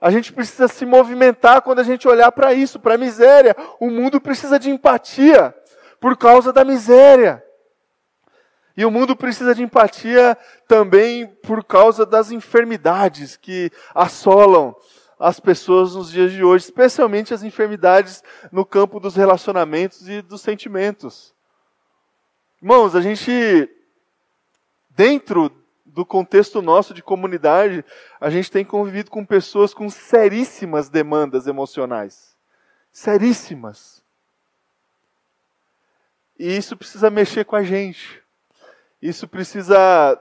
A 0.00 0.10
gente 0.10 0.32
precisa 0.32 0.66
se 0.66 0.84
movimentar 0.84 1.62
quando 1.62 1.78
a 1.78 1.84
gente 1.84 2.08
olhar 2.08 2.32
para 2.32 2.52
isso, 2.52 2.80
para 2.80 2.96
a 2.96 2.98
miséria. 2.98 3.54
O 3.78 3.88
mundo 3.88 4.20
precisa 4.20 4.58
de 4.58 4.70
empatia 4.70 5.54
por 6.00 6.16
causa 6.16 6.52
da 6.52 6.64
miséria. 6.64 7.40
E 8.76 8.84
o 8.84 8.90
mundo 8.90 9.14
precisa 9.14 9.54
de 9.54 9.62
empatia 9.62 10.36
também 10.66 11.28
por 11.44 11.62
causa 11.62 12.04
das 12.04 12.32
enfermidades 12.32 13.36
que 13.36 13.70
assolam 13.94 14.74
as 15.16 15.38
pessoas 15.38 15.94
nos 15.94 16.10
dias 16.10 16.32
de 16.32 16.42
hoje, 16.42 16.64
especialmente 16.64 17.32
as 17.32 17.44
enfermidades 17.44 18.22
no 18.50 18.66
campo 18.66 18.98
dos 18.98 19.14
relacionamentos 19.14 20.08
e 20.08 20.20
dos 20.20 20.40
sentimentos. 20.40 21.35
Irmãos, 22.66 22.96
a 22.96 23.00
gente, 23.00 23.70
dentro 24.90 25.52
do 25.84 26.04
contexto 26.04 26.60
nosso 26.60 26.92
de 26.92 27.00
comunidade, 27.00 27.84
a 28.20 28.28
gente 28.28 28.50
tem 28.50 28.64
convivido 28.64 29.08
com 29.08 29.24
pessoas 29.24 29.72
com 29.72 29.88
seríssimas 29.88 30.88
demandas 30.88 31.46
emocionais. 31.46 32.36
Seríssimas. 32.90 34.02
E 36.36 36.56
isso 36.56 36.76
precisa 36.76 37.08
mexer 37.08 37.44
com 37.44 37.54
a 37.54 37.62
gente. 37.62 38.20
Isso 39.00 39.28
precisa 39.28 40.20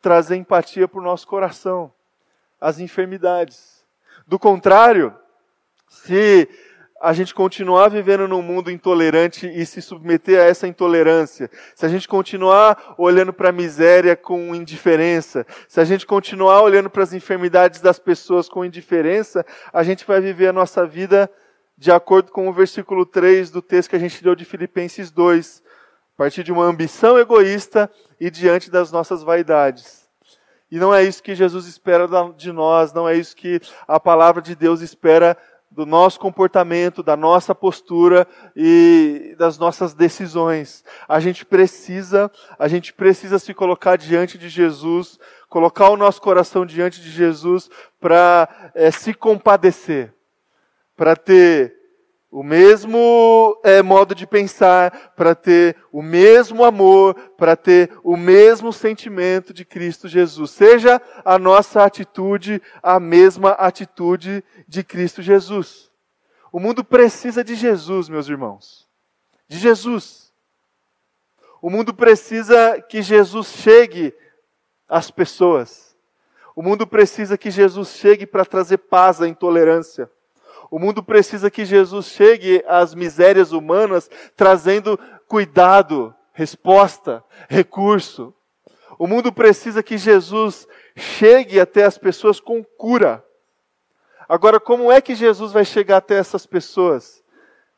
trazer 0.00 0.36
empatia 0.36 0.86
para 0.86 1.00
o 1.00 1.04
nosso 1.04 1.26
coração. 1.26 1.92
As 2.60 2.78
enfermidades. 2.78 3.84
Do 4.24 4.38
contrário, 4.38 5.12
se 5.88 6.48
a 7.02 7.12
gente 7.12 7.34
continuar 7.34 7.88
vivendo 7.88 8.28
num 8.28 8.40
mundo 8.40 8.70
intolerante 8.70 9.48
e 9.48 9.66
se 9.66 9.82
submeter 9.82 10.38
a 10.38 10.44
essa 10.44 10.68
intolerância, 10.68 11.50
se 11.74 11.84
a 11.84 11.88
gente 11.88 12.06
continuar 12.06 12.94
olhando 12.96 13.32
para 13.32 13.48
a 13.48 13.52
miséria 13.52 14.14
com 14.14 14.54
indiferença, 14.54 15.44
se 15.66 15.80
a 15.80 15.84
gente 15.84 16.06
continuar 16.06 16.62
olhando 16.62 16.88
para 16.88 17.02
as 17.02 17.12
enfermidades 17.12 17.80
das 17.80 17.98
pessoas 17.98 18.48
com 18.48 18.64
indiferença, 18.64 19.44
a 19.72 19.82
gente 19.82 20.06
vai 20.06 20.20
viver 20.20 20.46
a 20.46 20.52
nossa 20.52 20.86
vida 20.86 21.28
de 21.76 21.90
acordo 21.90 22.30
com 22.30 22.48
o 22.48 22.52
versículo 22.52 23.04
3 23.04 23.50
do 23.50 23.60
texto 23.60 23.90
que 23.90 23.96
a 23.96 23.98
gente 23.98 24.22
deu 24.22 24.36
de 24.36 24.44
Filipenses 24.44 25.10
2, 25.10 25.60
a 26.14 26.16
partir 26.16 26.44
de 26.44 26.52
uma 26.52 26.64
ambição 26.64 27.18
egoísta 27.18 27.90
e 28.20 28.30
diante 28.30 28.70
das 28.70 28.92
nossas 28.92 29.24
vaidades. 29.24 30.02
E 30.70 30.78
não 30.78 30.94
é 30.94 31.02
isso 31.02 31.22
que 31.22 31.34
Jesus 31.34 31.66
espera 31.66 32.08
de 32.36 32.52
nós, 32.52 32.92
não 32.94 33.08
é 33.08 33.14
isso 33.16 33.36
que 33.36 33.60
a 33.86 33.98
palavra 33.98 34.40
de 34.40 34.54
Deus 34.54 34.80
espera 34.80 35.36
do 35.74 35.86
nosso 35.86 36.20
comportamento, 36.20 37.02
da 37.02 37.16
nossa 37.16 37.54
postura 37.54 38.26
e 38.54 39.34
das 39.38 39.58
nossas 39.58 39.94
decisões. 39.94 40.84
A 41.08 41.18
gente 41.18 41.44
precisa, 41.44 42.30
a 42.58 42.68
gente 42.68 42.92
precisa 42.92 43.38
se 43.38 43.54
colocar 43.54 43.96
diante 43.96 44.36
de 44.36 44.48
Jesus, 44.48 45.18
colocar 45.48 45.88
o 45.88 45.96
nosso 45.96 46.20
coração 46.20 46.66
diante 46.66 47.00
de 47.00 47.10
Jesus 47.10 47.70
para 48.00 48.72
é, 48.74 48.90
se 48.90 49.14
compadecer, 49.14 50.12
para 50.96 51.16
ter 51.16 51.81
o 52.32 52.42
mesmo 52.42 53.60
é, 53.62 53.82
modo 53.82 54.14
de 54.14 54.26
pensar, 54.26 55.12
para 55.14 55.34
ter 55.34 55.76
o 55.92 56.00
mesmo 56.00 56.64
amor, 56.64 57.14
para 57.36 57.54
ter 57.54 57.90
o 58.02 58.16
mesmo 58.16 58.72
sentimento 58.72 59.52
de 59.52 59.66
Cristo 59.66 60.08
Jesus. 60.08 60.50
Seja 60.52 60.98
a 61.26 61.38
nossa 61.38 61.84
atitude 61.84 62.62
a 62.82 62.98
mesma 62.98 63.50
atitude 63.50 64.42
de 64.66 64.82
Cristo 64.82 65.20
Jesus. 65.20 65.90
O 66.50 66.58
mundo 66.58 66.82
precisa 66.82 67.44
de 67.44 67.54
Jesus, 67.54 68.08
meus 68.08 68.26
irmãos. 68.26 68.88
De 69.46 69.58
Jesus. 69.58 70.32
O 71.60 71.68
mundo 71.68 71.92
precisa 71.92 72.80
que 72.80 73.02
Jesus 73.02 73.48
chegue 73.48 74.14
às 74.88 75.10
pessoas. 75.10 75.94
O 76.56 76.62
mundo 76.62 76.86
precisa 76.86 77.36
que 77.36 77.50
Jesus 77.50 77.90
chegue 77.90 78.24
para 78.24 78.46
trazer 78.46 78.78
paz 78.78 79.20
à 79.20 79.28
intolerância. 79.28 80.10
O 80.72 80.78
mundo 80.78 81.02
precisa 81.02 81.50
que 81.50 81.66
Jesus 81.66 82.06
chegue 82.06 82.64
às 82.66 82.94
misérias 82.94 83.52
humanas 83.52 84.08
trazendo 84.34 84.98
cuidado, 85.28 86.14
resposta, 86.32 87.22
recurso. 87.46 88.34
O 88.98 89.06
mundo 89.06 89.30
precisa 89.30 89.82
que 89.82 89.98
Jesus 89.98 90.66
chegue 90.96 91.60
até 91.60 91.84
as 91.84 91.98
pessoas 91.98 92.40
com 92.40 92.64
cura. 92.64 93.22
Agora, 94.26 94.58
como 94.58 94.90
é 94.90 95.02
que 95.02 95.14
Jesus 95.14 95.52
vai 95.52 95.66
chegar 95.66 95.98
até 95.98 96.14
essas 96.14 96.46
pessoas 96.46 97.22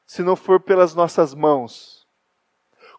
se 0.07 0.23
não 0.23 0.37
for 0.37 0.61
pelas 0.61 0.95
nossas 0.95 1.35
mãos? 1.35 2.07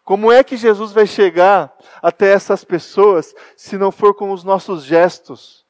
Como 0.04 0.30
é 0.30 0.44
que 0.44 0.58
Jesus 0.58 0.92
vai 0.92 1.06
chegar 1.06 1.74
até 2.02 2.34
essas 2.34 2.64
pessoas 2.64 3.34
se 3.56 3.78
não 3.78 3.90
for 3.90 4.12
com 4.12 4.30
os 4.30 4.44
nossos 4.44 4.84
gestos? 4.84 5.64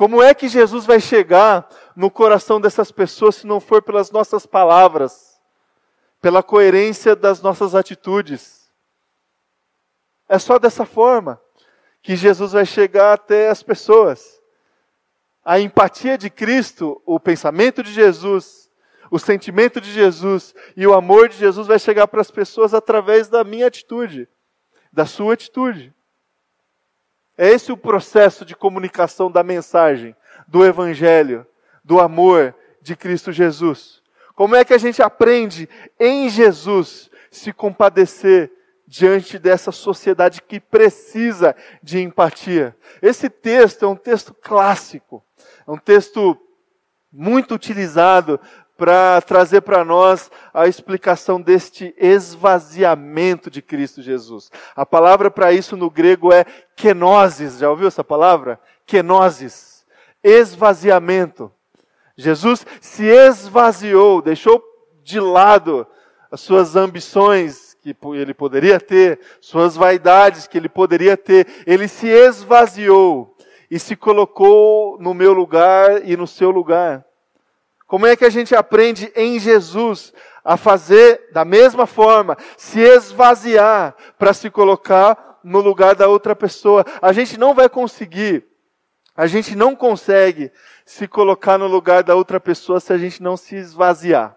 Como 0.00 0.22
é 0.22 0.32
que 0.32 0.48
Jesus 0.48 0.86
vai 0.86 0.98
chegar 0.98 1.68
no 2.00 2.10
coração 2.10 2.58
dessas 2.58 2.90
pessoas 2.90 3.36
se 3.36 3.46
não 3.46 3.60
for 3.60 3.82
pelas 3.82 4.10
nossas 4.10 4.46
palavras, 4.46 5.38
pela 6.18 6.42
coerência 6.42 7.14
das 7.14 7.42
nossas 7.42 7.74
atitudes? 7.74 8.72
É 10.26 10.38
só 10.38 10.58
dessa 10.58 10.86
forma 10.86 11.38
que 12.00 12.16
Jesus 12.16 12.52
vai 12.52 12.64
chegar 12.64 13.12
até 13.12 13.50
as 13.50 13.62
pessoas. 13.62 14.40
A 15.44 15.60
empatia 15.60 16.16
de 16.16 16.30
Cristo, 16.30 17.02
o 17.04 17.20
pensamento 17.20 17.82
de 17.82 17.92
Jesus, 17.92 18.70
o 19.10 19.18
sentimento 19.18 19.78
de 19.78 19.92
Jesus 19.92 20.54
e 20.74 20.86
o 20.86 20.94
amor 20.94 21.28
de 21.28 21.36
Jesus 21.36 21.66
vai 21.66 21.78
chegar 21.78 22.08
para 22.08 22.22
as 22.22 22.30
pessoas 22.30 22.72
através 22.72 23.28
da 23.28 23.44
minha 23.44 23.66
atitude, 23.66 24.26
da 24.90 25.04
sua 25.04 25.34
atitude. 25.34 25.92
É 27.36 27.50
esse 27.50 27.70
o 27.70 27.76
processo 27.76 28.42
de 28.42 28.56
comunicação 28.56 29.30
da 29.30 29.42
mensagem, 29.42 30.16
do 30.48 30.64
Evangelho, 30.64 31.46
do 31.84 32.00
amor 32.00 32.54
de 32.82 32.96
Cristo 32.96 33.32
Jesus. 33.32 34.02
Como 34.34 34.56
é 34.56 34.64
que 34.64 34.74
a 34.74 34.78
gente 34.78 35.02
aprende 35.02 35.68
em 35.98 36.28
Jesus 36.28 37.10
se 37.30 37.52
compadecer 37.52 38.50
diante 38.90 39.38
dessa 39.38 39.70
sociedade 39.70 40.42
que 40.42 40.58
precisa 40.58 41.54
de 41.80 42.00
empatia. 42.00 42.76
Esse 43.00 43.30
texto 43.30 43.84
é 43.84 43.88
um 43.88 43.94
texto 43.94 44.34
clássico, 44.34 45.24
é 45.64 45.70
um 45.70 45.78
texto 45.78 46.36
muito 47.12 47.54
utilizado 47.54 48.40
para 48.76 49.20
trazer 49.20 49.60
para 49.60 49.84
nós 49.84 50.28
a 50.52 50.66
explicação 50.66 51.40
deste 51.40 51.94
esvaziamento 51.96 53.48
de 53.48 53.62
Cristo 53.62 54.02
Jesus. 54.02 54.50
A 54.74 54.84
palavra 54.84 55.30
para 55.30 55.52
isso 55.52 55.76
no 55.76 55.88
grego 55.88 56.32
é 56.32 56.44
kenosis. 56.74 57.58
Já 57.58 57.70
ouviu 57.70 57.86
essa 57.86 58.02
palavra? 58.02 58.58
Kenosis. 58.86 59.86
Esvaziamento. 60.20 61.52
Jesus 62.20 62.66
se 62.80 63.04
esvaziou, 63.04 64.20
deixou 64.20 64.62
de 65.02 65.18
lado 65.18 65.86
as 66.30 66.40
suas 66.40 66.76
ambições 66.76 67.74
que 67.82 67.96
ele 68.14 68.34
poderia 68.34 68.78
ter, 68.78 69.18
suas 69.40 69.74
vaidades 69.74 70.46
que 70.46 70.58
ele 70.58 70.68
poderia 70.68 71.16
ter. 71.16 71.46
Ele 71.66 71.88
se 71.88 72.06
esvaziou 72.06 73.34
e 73.70 73.78
se 73.78 73.96
colocou 73.96 74.98
no 75.00 75.14
meu 75.14 75.32
lugar 75.32 76.06
e 76.06 76.16
no 76.16 76.26
seu 76.26 76.50
lugar. 76.50 77.04
Como 77.86 78.06
é 78.06 78.14
que 78.14 78.24
a 78.24 78.30
gente 78.30 78.54
aprende 78.54 79.10
em 79.16 79.38
Jesus 79.40 80.12
a 80.44 80.56
fazer 80.56 81.28
da 81.32 81.44
mesma 81.44 81.86
forma, 81.86 82.36
se 82.56 82.80
esvaziar 82.80 83.96
para 84.18 84.32
se 84.32 84.50
colocar 84.50 85.40
no 85.42 85.60
lugar 85.60 85.94
da 85.94 86.06
outra 86.06 86.36
pessoa? 86.36 86.84
A 87.00 87.12
gente 87.12 87.38
não 87.38 87.54
vai 87.54 87.68
conseguir, 87.68 88.46
a 89.16 89.26
gente 89.26 89.54
não 89.54 89.76
consegue 89.76 90.50
se 90.84 91.06
colocar 91.06 91.58
no 91.58 91.66
lugar 91.66 92.02
da 92.02 92.14
outra 92.14 92.40
pessoa 92.40 92.80
se 92.80 92.92
a 92.92 92.98
gente 92.98 93.22
não 93.22 93.36
se 93.36 93.56
esvaziar. 93.56 94.36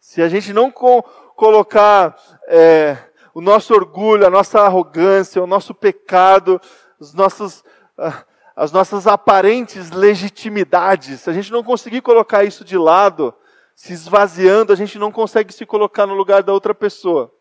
Se 0.00 0.22
a 0.22 0.28
gente 0.28 0.52
não 0.52 0.70
co 0.70 1.02
colocar 1.36 2.16
é, 2.46 2.96
o 3.32 3.40
nosso 3.40 3.74
orgulho, 3.74 4.26
a 4.26 4.30
nossa 4.30 4.60
arrogância, 4.60 5.42
o 5.42 5.46
nosso 5.46 5.74
pecado, 5.74 6.60
os 6.98 7.12
nossos. 7.12 7.60
Uh, 7.98 8.34
as 8.56 8.70
nossas 8.70 9.06
aparentes 9.06 9.90
legitimidades, 9.90 11.22
se 11.22 11.30
a 11.30 11.32
gente 11.32 11.50
não 11.50 11.62
conseguir 11.62 12.00
colocar 12.02 12.44
isso 12.44 12.64
de 12.64 12.78
lado, 12.78 13.34
se 13.74 13.92
esvaziando, 13.92 14.72
a 14.72 14.76
gente 14.76 14.98
não 14.98 15.10
consegue 15.10 15.52
se 15.52 15.66
colocar 15.66 16.06
no 16.06 16.14
lugar 16.14 16.42
da 16.42 16.52
outra 16.52 16.72
pessoa. 16.72 17.32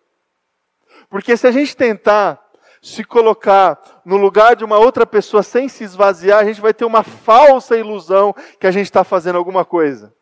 Porque 1.10 1.38
se 1.38 1.46
a 1.46 1.52
gente 1.52 1.78
tentar 1.78 2.43
se 2.84 3.02
colocar 3.02 3.80
no 4.04 4.18
lugar 4.18 4.58
de 4.58 4.66
uma 4.66 4.78
outra 4.78 5.06
pessoa 5.06 5.42
sem 5.42 5.70
se 5.70 5.86
esvaziar, 5.86 6.40
a 6.40 6.44
gente 6.44 6.60
vai 6.60 6.74
ter 6.74 6.84
uma 6.84 7.02
falsa 7.02 7.78
ilusão 7.78 8.36
que 8.60 8.68
a 8.68 8.72
gente 8.72 8.88
está 8.88 9.06
fazendo 9.06 9.38
alguma 9.38 9.64
coisa. 9.64 10.14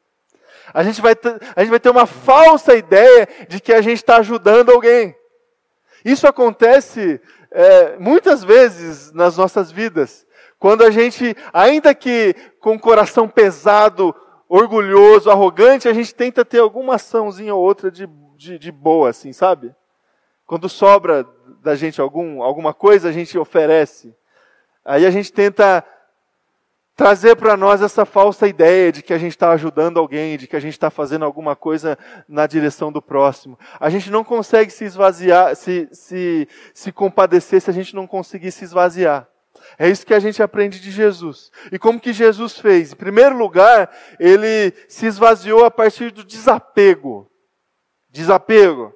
A 0.71 0.83
gente, 0.83 1.01
vai 1.01 1.15
ter, 1.15 1.41
a 1.55 1.61
gente 1.61 1.71
vai 1.71 1.79
ter 1.79 1.89
uma 1.89 2.05
falsa 2.05 2.75
ideia 2.75 3.27
de 3.49 3.59
que 3.59 3.73
a 3.73 3.81
gente 3.81 3.97
está 3.97 4.17
ajudando 4.17 4.69
alguém. 4.69 5.15
Isso 6.05 6.27
acontece 6.27 7.19
é, 7.49 7.97
muitas 7.97 8.43
vezes 8.43 9.11
nas 9.11 9.35
nossas 9.37 9.71
vidas. 9.71 10.25
Quando 10.59 10.83
a 10.83 10.91
gente, 10.91 11.35
ainda 11.51 11.95
que 11.95 12.35
com 12.59 12.75
o 12.75 12.79
coração 12.79 13.27
pesado, 13.27 14.15
orgulhoso, 14.47 15.31
arrogante, 15.31 15.89
a 15.89 15.93
gente 15.93 16.13
tenta 16.13 16.45
ter 16.45 16.59
alguma 16.59 16.95
açãozinha 16.95 17.55
ou 17.55 17.63
outra 17.63 17.89
de, 17.89 18.07
de, 18.37 18.59
de 18.59 18.71
boa, 18.71 19.09
assim, 19.09 19.33
sabe? 19.33 19.73
Quando 20.51 20.67
sobra 20.67 21.25
da 21.63 21.75
gente 21.75 22.01
algum, 22.01 22.43
alguma 22.43 22.73
coisa, 22.73 23.07
a 23.07 23.11
gente 23.13 23.37
oferece. 23.37 24.13
Aí 24.83 25.05
a 25.05 25.09
gente 25.09 25.31
tenta 25.31 25.81
trazer 26.93 27.37
para 27.37 27.55
nós 27.55 27.81
essa 27.81 28.03
falsa 28.03 28.49
ideia 28.49 28.91
de 28.91 29.01
que 29.01 29.13
a 29.13 29.17
gente 29.17 29.31
está 29.31 29.51
ajudando 29.51 29.97
alguém, 29.97 30.37
de 30.37 30.47
que 30.47 30.55
a 30.57 30.59
gente 30.59 30.73
está 30.73 30.89
fazendo 30.89 31.23
alguma 31.23 31.55
coisa 31.55 31.97
na 32.27 32.47
direção 32.47 32.91
do 32.91 33.01
próximo. 33.01 33.57
A 33.79 33.89
gente 33.89 34.11
não 34.11 34.25
consegue 34.25 34.71
se 34.71 34.83
esvaziar, 34.83 35.55
se, 35.55 35.87
se, 35.93 36.49
se 36.73 36.91
compadecer 36.91 37.61
se 37.61 37.69
a 37.69 37.73
gente 37.73 37.95
não 37.95 38.05
conseguir 38.05 38.51
se 38.51 38.65
esvaziar. 38.65 39.29
É 39.79 39.87
isso 39.87 40.05
que 40.05 40.13
a 40.13 40.19
gente 40.19 40.43
aprende 40.43 40.81
de 40.81 40.91
Jesus. 40.91 41.49
E 41.71 41.79
como 41.79 41.97
que 41.97 42.11
Jesus 42.11 42.57
fez? 42.59 42.91
Em 42.91 42.97
primeiro 42.97 43.37
lugar, 43.37 43.89
ele 44.19 44.73
se 44.89 45.05
esvaziou 45.05 45.63
a 45.63 45.71
partir 45.71 46.11
do 46.11 46.25
desapego. 46.25 47.31
Desapego. 48.09 48.93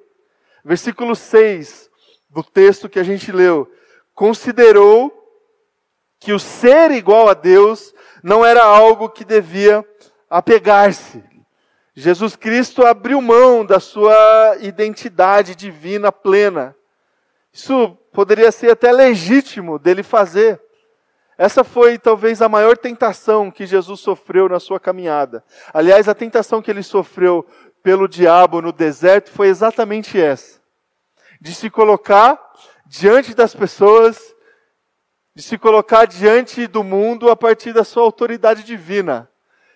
Versículo 0.66 1.14
6 1.14 1.88
do 2.28 2.42
texto 2.42 2.88
que 2.88 2.98
a 2.98 3.04
gente 3.04 3.30
leu. 3.30 3.70
Considerou 4.12 5.12
que 6.18 6.32
o 6.32 6.40
ser 6.40 6.90
igual 6.90 7.28
a 7.28 7.34
Deus 7.34 7.94
não 8.20 8.44
era 8.44 8.64
algo 8.64 9.08
que 9.08 9.24
devia 9.24 9.86
apegar-se. 10.28 11.22
Jesus 11.94 12.34
Cristo 12.34 12.84
abriu 12.84 13.22
mão 13.22 13.64
da 13.64 13.78
sua 13.78 14.56
identidade 14.60 15.54
divina 15.54 16.10
plena. 16.10 16.74
Isso 17.52 17.96
poderia 18.12 18.50
ser 18.50 18.72
até 18.72 18.90
legítimo 18.90 19.78
dele 19.78 20.02
fazer. 20.02 20.60
Essa 21.38 21.62
foi 21.62 21.96
talvez 21.96 22.42
a 22.42 22.48
maior 22.48 22.76
tentação 22.76 23.52
que 23.52 23.66
Jesus 23.66 24.00
sofreu 24.00 24.48
na 24.48 24.58
sua 24.58 24.80
caminhada. 24.80 25.44
Aliás, 25.72 26.08
a 26.08 26.14
tentação 26.14 26.60
que 26.60 26.72
ele 26.72 26.82
sofreu 26.82 27.46
pelo 27.86 28.08
diabo 28.08 28.60
no 28.60 28.72
deserto 28.72 29.30
foi 29.30 29.46
exatamente 29.46 30.20
essa: 30.20 30.55
de 31.40 31.54
se 31.54 31.70
colocar 31.70 32.40
diante 32.86 33.34
das 33.34 33.54
pessoas, 33.54 34.34
de 35.34 35.42
se 35.42 35.58
colocar 35.58 36.06
diante 36.06 36.66
do 36.66 36.82
mundo 36.82 37.30
a 37.30 37.36
partir 37.36 37.72
da 37.72 37.84
sua 37.84 38.02
autoridade 38.02 38.62
divina. 38.62 39.30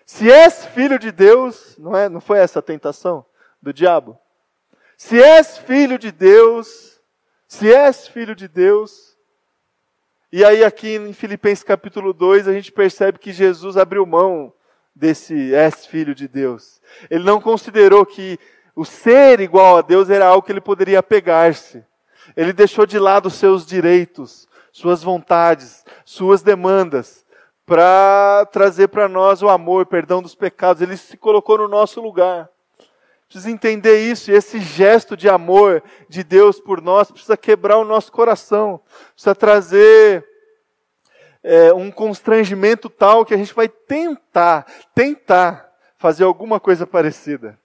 Se 0.05 0.31
és 0.31 0.65
filho 0.65 0.97
de 0.97 1.11
Deus, 1.11 1.77
não 1.77 1.95
é? 1.95 2.09
Não 2.09 2.19
foi 2.19 2.39
essa 2.39 2.59
a 2.59 2.63
tentação 2.63 3.25
do 3.61 3.73
diabo? 3.73 4.17
Se 4.97 5.21
és 5.21 5.57
filho 5.57 5.97
de 5.97 6.11
Deus, 6.11 6.99
se 7.47 7.73
és 7.73 8.07
filho 8.07 8.35
de 8.35 8.47
Deus, 8.47 9.11
e 10.33 10.45
aí, 10.45 10.63
aqui 10.63 10.95
em 10.95 11.11
Filipenses 11.11 11.61
capítulo 11.61 12.13
2, 12.13 12.47
a 12.47 12.53
gente 12.53 12.71
percebe 12.71 13.19
que 13.19 13.33
Jesus 13.33 13.75
abriu 13.75 14.05
mão 14.05 14.53
desse 14.95 15.53
és 15.53 15.85
filho 15.85 16.15
de 16.15 16.25
Deus. 16.25 16.81
Ele 17.09 17.25
não 17.25 17.41
considerou 17.41 18.05
que 18.05 18.39
o 18.81 18.85
ser 18.85 19.39
igual 19.39 19.77
a 19.77 19.81
Deus 19.81 20.09
era 20.09 20.25
algo 20.25 20.41
que 20.41 20.51
ele 20.51 20.59
poderia 20.59 21.03
pegar-se. 21.03 21.85
Ele 22.35 22.51
deixou 22.51 22.83
de 22.83 22.97
lado 22.97 23.29
seus 23.29 23.63
direitos, 23.63 24.47
suas 24.71 25.03
vontades, 25.03 25.85
suas 26.03 26.41
demandas, 26.41 27.23
para 27.63 28.47
trazer 28.51 28.87
para 28.87 29.07
nós 29.07 29.43
o 29.43 29.49
amor, 29.49 29.85
perdão 29.85 30.19
dos 30.19 30.33
pecados. 30.33 30.81
Ele 30.81 30.97
se 30.97 31.15
colocou 31.15 31.59
no 31.59 31.67
nosso 31.67 32.01
lugar. 32.01 32.49
Precisa 33.27 33.51
entender 33.51 33.99
isso, 33.99 34.31
esse 34.31 34.59
gesto 34.59 35.15
de 35.15 35.29
amor 35.29 35.83
de 36.09 36.23
Deus 36.23 36.59
por 36.59 36.81
nós 36.81 37.11
precisa 37.11 37.37
quebrar 37.37 37.77
o 37.77 37.85
nosso 37.85 38.11
coração, 38.11 38.81
precisa 39.13 39.35
trazer 39.35 40.27
é, 41.43 41.71
um 41.71 41.91
constrangimento 41.91 42.89
tal 42.89 43.23
que 43.23 43.33
a 43.33 43.37
gente 43.37 43.53
vai 43.53 43.69
tentar, 43.69 44.65
tentar 44.95 45.71
fazer 45.97 46.23
alguma 46.23 46.59
coisa 46.59 46.87
parecida. 46.87 47.60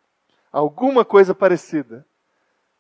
Alguma 0.56 1.04
coisa 1.04 1.34
parecida. 1.34 2.06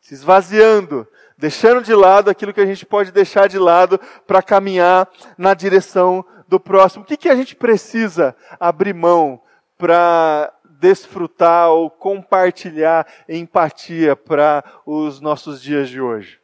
Se 0.00 0.14
esvaziando, 0.14 1.06
deixando 1.36 1.82
de 1.82 1.94
lado 1.94 2.30
aquilo 2.30 2.54
que 2.54 2.60
a 2.62 2.64
gente 2.64 2.86
pode 2.86 3.12
deixar 3.12 3.50
de 3.50 3.58
lado 3.58 4.00
para 4.26 4.42
caminhar 4.42 5.06
na 5.36 5.52
direção 5.52 6.24
do 6.48 6.58
próximo. 6.58 7.04
O 7.04 7.06
que, 7.06 7.18
que 7.18 7.28
a 7.28 7.36
gente 7.36 7.54
precisa 7.54 8.34
abrir 8.58 8.94
mão 8.94 9.42
para 9.76 10.50
desfrutar 10.64 11.68
ou 11.68 11.90
compartilhar 11.90 13.06
empatia 13.28 14.16
para 14.16 14.64
os 14.86 15.20
nossos 15.20 15.60
dias 15.60 15.90
de 15.90 16.00
hoje? 16.00 16.40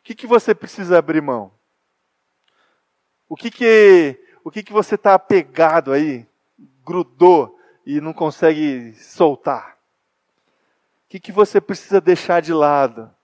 O 0.00 0.02
que, 0.02 0.12
que 0.12 0.26
você 0.26 0.52
precisa 0.52 0.98
abrir 0.98 1.22
mão? 1.22 1.52
O 3.28 3.36
que 3.36 3.48
que, 3.48 4.20
o 4.42 4.50
que, 4.50 4.64
que 4.64 4.72
você 4.72 4.96
está 4.96 5.14
apegado 5.14 5.92
aí, 5.92 6.26
grudou 6.84 7.56
e 7.86 8.00
não 8.00 8.12
consegue 8.12 8.92
soltar? 8.94 9.80
Que, 11.12 11.20
que 11.20 11.30
você 11.30 11.60
precisa 11.60 12.00
deixar 12.00 12.40
de 12.40 12.54
lado 12.54 13.14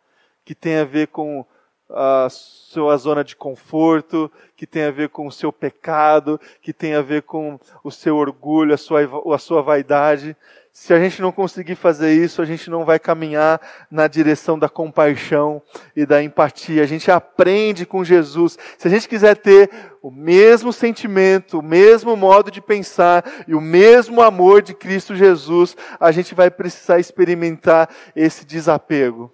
que 0.45 0.55
tem 0.55 0.77
a 0.77 0.85
ver 0.85 1.07
com 1.09 1.47
a 1.91 2.29
sua 2.31 2.97
zona 2.97 3.25
de 3.25 3.35
conforto, 3.35 4.31
que 4.57 4.67
tem 4.67 4.85
a 4.85 4.91
ver 4.91 5.09
com 5.09 5.27
o 5.27 5.33
seu 5.33 5.53
pecado, 5.53 6.41
que 6.61 6.73
tem 6.73 6.95
a 6.95 7.03
ver 7.03 7.23
com 7.23 7.59
o 7.83 7.91
seu 7.91 8.17
orgulho, 8.17 8.75
a 8.75 8.77
sua, 8.77 9.01
a 9.35 9.39
sua 9.39 9.63
vaidade. 9.63 10.37
Se 10.73 10.95
a 10.95 11.01
gente 11.01 11.21
não 11.21 11.33
conseguir 11.33 11.75
fazer 11.75 12.13
isso, 12.13 12.41
a 12.41 12.45
gente 12.45 12.71
não 12.71 12.85
vai 12.85 13.01
caminhar 13.01 13.61
na 13.91 14.07
direção 14.07 14.57
da 14.57 14.69
compaixão 14.69 15.61
e 15.97 16.07
da 16.07 16.23
empatia. 16.23 16.83
A 16.83 16.87
gente 16.87 17.11
aprende 17.11 17.85
com 17.85 18.05
Jesus. 18.05 18.57
Se 18.77 18.87
a 18.87 18.91
gente 18.91 19.09
quiser 19.09 19.37
ter 19.37 19.71
o 20.01 20.11
mesmo 20.11 20.73
sentimento, 20.73 21.59
o 21.59 21.63
mesmo 21.63 22.15
modo 22.17 22.51
de 22.51 22.61
pensar 22.61 23.25
e 23.49 23.55
o 23.55 23.61
mesmo 23.61 24.23
amor 24.23 24.63
de 24.63 24.73
Cristo 24.73 25.17
Jesus, 25.17 25.77
a 25.99 26.13
gente 26.13 26.35
vai 26.35 26.51
precisar 26.51 27.01
experimentar 27.01 27.89
esse 28.15 28.47
desapego. 28.47 29.33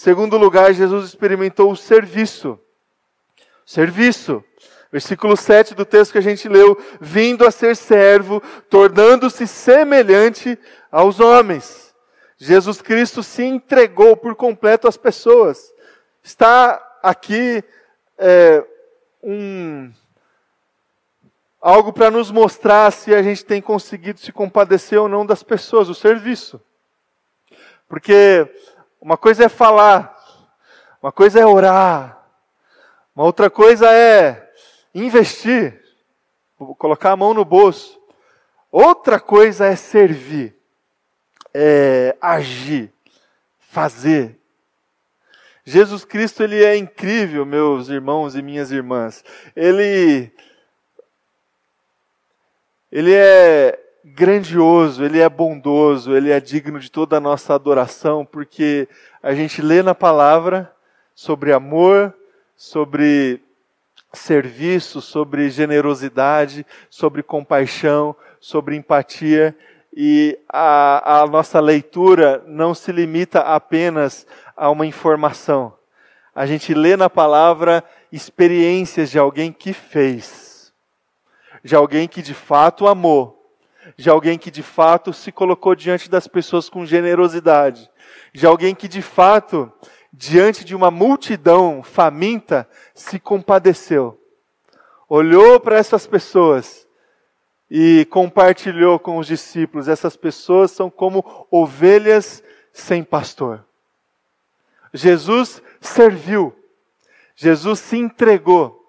Segundo 0.00 0.38
lugar, 0.38 0.72
Jesus 0.72 1.04
experimentou 1.04 1.70
o 1.70 1.76
serviço. 1.76 2.58
Serviço. 3.66 4.42
Versículo 4.90 5.36
7 5.36 5.74
do 5.74 5.84
texto 5.84 6.12
que 6.12 6.18
a 6.18 6.22
gente 6.22 6.48
leu, 6.48 6.74
vindo 6.98 7.46
a 7.46 7.50
ser 7.50 7.76
servo, 7.76 8.42
tornando-se 8.70 9.46
semelhante 9.46 10.58
aos 10.90 11.20
homens. 11.20 11.94
Jesus 12.38 12.80
Cristo 12.80 13.22
se 13.22 13.42
entregou 13.44 14.16
por 14.16 14.34
completo 14.34 14.88
às 14.88 14.96
pessoas. 14.96 15.70
Está 16.22 16.80
aqui 17.02 17.62
é, 18.16 18.64
um, 19.22 19.92
algo 21.60 21.92
para 21.92 22.10
nos 22.10 22.30
mostrar 22.30 22.90
se 22.90 23.14
a 23.14 23.22
gente 23.22 23.44
tem 23.44 23.60
conseguido 23.60 24.18
se 24.18 24.32
compadecer 24.32 24.98
ou 24.98 25.10
não 25.10 25.26
das 25.26 25.42
pessoas, 25.42 25.90
o 25.90 25.94
serviço. 25.94 26.58
Porque 27.86 28.48
uma 29.00 29.16
coisa 29.16 29.44
é 29.44 29.48
falar, 29.48 30.14
uma 31.02 31.10
coisa 31.10 31.40
é 31.40 31.46
orar, 31.46 32.22
uma 33.14 33.24
outra 33.24 33.48
coisa 33.48 33.90
é 33.90 34.52
investir, 34.94 35.82
colocar 36.78 37.12
a 37.12 37.16
mão 37.16 37.32
no 37.32 37.44
bolso. 37.44 37.98
Outra 38.70 39.18
coisa 39.18 39.66
é 39.66 39.74
servir, 39.74 40.54
é 41.52 42.16
agir, 42.20 42.92
fazer. 43.58 44.38
Jesus 45.64 46.04
Cristo 46.04 46.42
ele 46.42 46.62
é 46.62 46.76
incrível, 46.76 47.44
meus 47.44 47.88
irmãos 47.88 48.34
e 48.34 48.42
minhas 48.42 48.70
irmãs. 48.70 49.24
Ele 49.56 50.32
ele 52.92 53.14
é 53.14 53.78
grandioso, 54.04 55.04
ele 55.04 55.20
é 55.20 55.28
bondoso, 55.28 56.16
ele 56.16 56.30
é 56.30 56.40
digno 56.40 56.78
de 56.78 56.90
toda 56.90 57.16
a 57.16 57.20
nossa 57.20 57.54
adoração, 57.54 58.24
porque 58.24 58.88
a 59.22 59.34
gente 59.34 59.60
lê 59.60 59.82
na 59.82 59.94
palavra 59.94 60.72
sobre 61.14 61.52
amor, 61.52 62.14
sobre 62.56 63.42
serviço, 64.12 65.00
sobre 65.00 65.50
generosidade, 65.50 66.66
sobre 66.88 67.22
compaixão, 67.22 68.16
sobre 68.40 68.76
empatia, 68.76 69.56
e 69.92 70.38
a, 70.48 71.22
a 71.22 71.26
nossa 71.26 71.60
leitura 71.60 72.42
não 72.46 72.74
se 72.74 72.92
limita 72.92 73.40
apenas 73.40 74.26
a 74.56 74.70
uma 74.70 74.86
informação. 74.86 75.74
A 76.34 76.46
gente 76.46 76.72
lê 76.72 76.96
na 76.96 77.10
palavra 77.10 77.82
experiências 78.12 79.10
de 79.10 79.18
alguém 79.18 79.52
que 79.52 79.72
fez 79.72 80.50
de 81.62 81.74
alguém 81.74 82.08
que 82.08 82.22
de 82.22 82.34
fato 82.34 82.86
amou, 82.86 83.39
de 83.96 84.10
alguém 84.10 84.38
que 84.38 84.50
de 84.50 84.62
fato 84.62 85.12
se 85.12 85.30
colocou 85.30 85.74
diante 85.74 86.10
das 86.10 86.26
pessoas 86.26 86.68
com 86.68 86.86
generosidade, 86.86 87.90
de 88.32 88.46
alguém 88.46 88.74
que 88.74 88.88
de 88.88 89.02
fato, 89.02 89.72
diante 90.12 90.64
de 90.64 90.74
uma 90.74 90.90
multidão 90.90 91.82
faminta, 91.82 92.68
se 92.94 93.18
compadeceu, 93.18 94.20
olhou 95.08 95.58
para 95.60 95.76
essas 95.76 96.06
pessoas 96.06 96.86
e 97.70 98.04
compartilhou 98.10 98.98
com 98.98 99.18
os 99.18 99.26
discípulos. 99.26 99.86
Essas 99.86 100.16
pessoas 100.16 100.72
são 100.72 100.90
como 100.90 101.46
ovelhas 101.50 102.42
sem 102.72 103.04
pastor. 103.04 103.64
Jesus 104.92 105.62
serviu, 105.80 106.54
Jesus 107.36 107.78
se 107.78 107.96
entregou. 107.96 108.79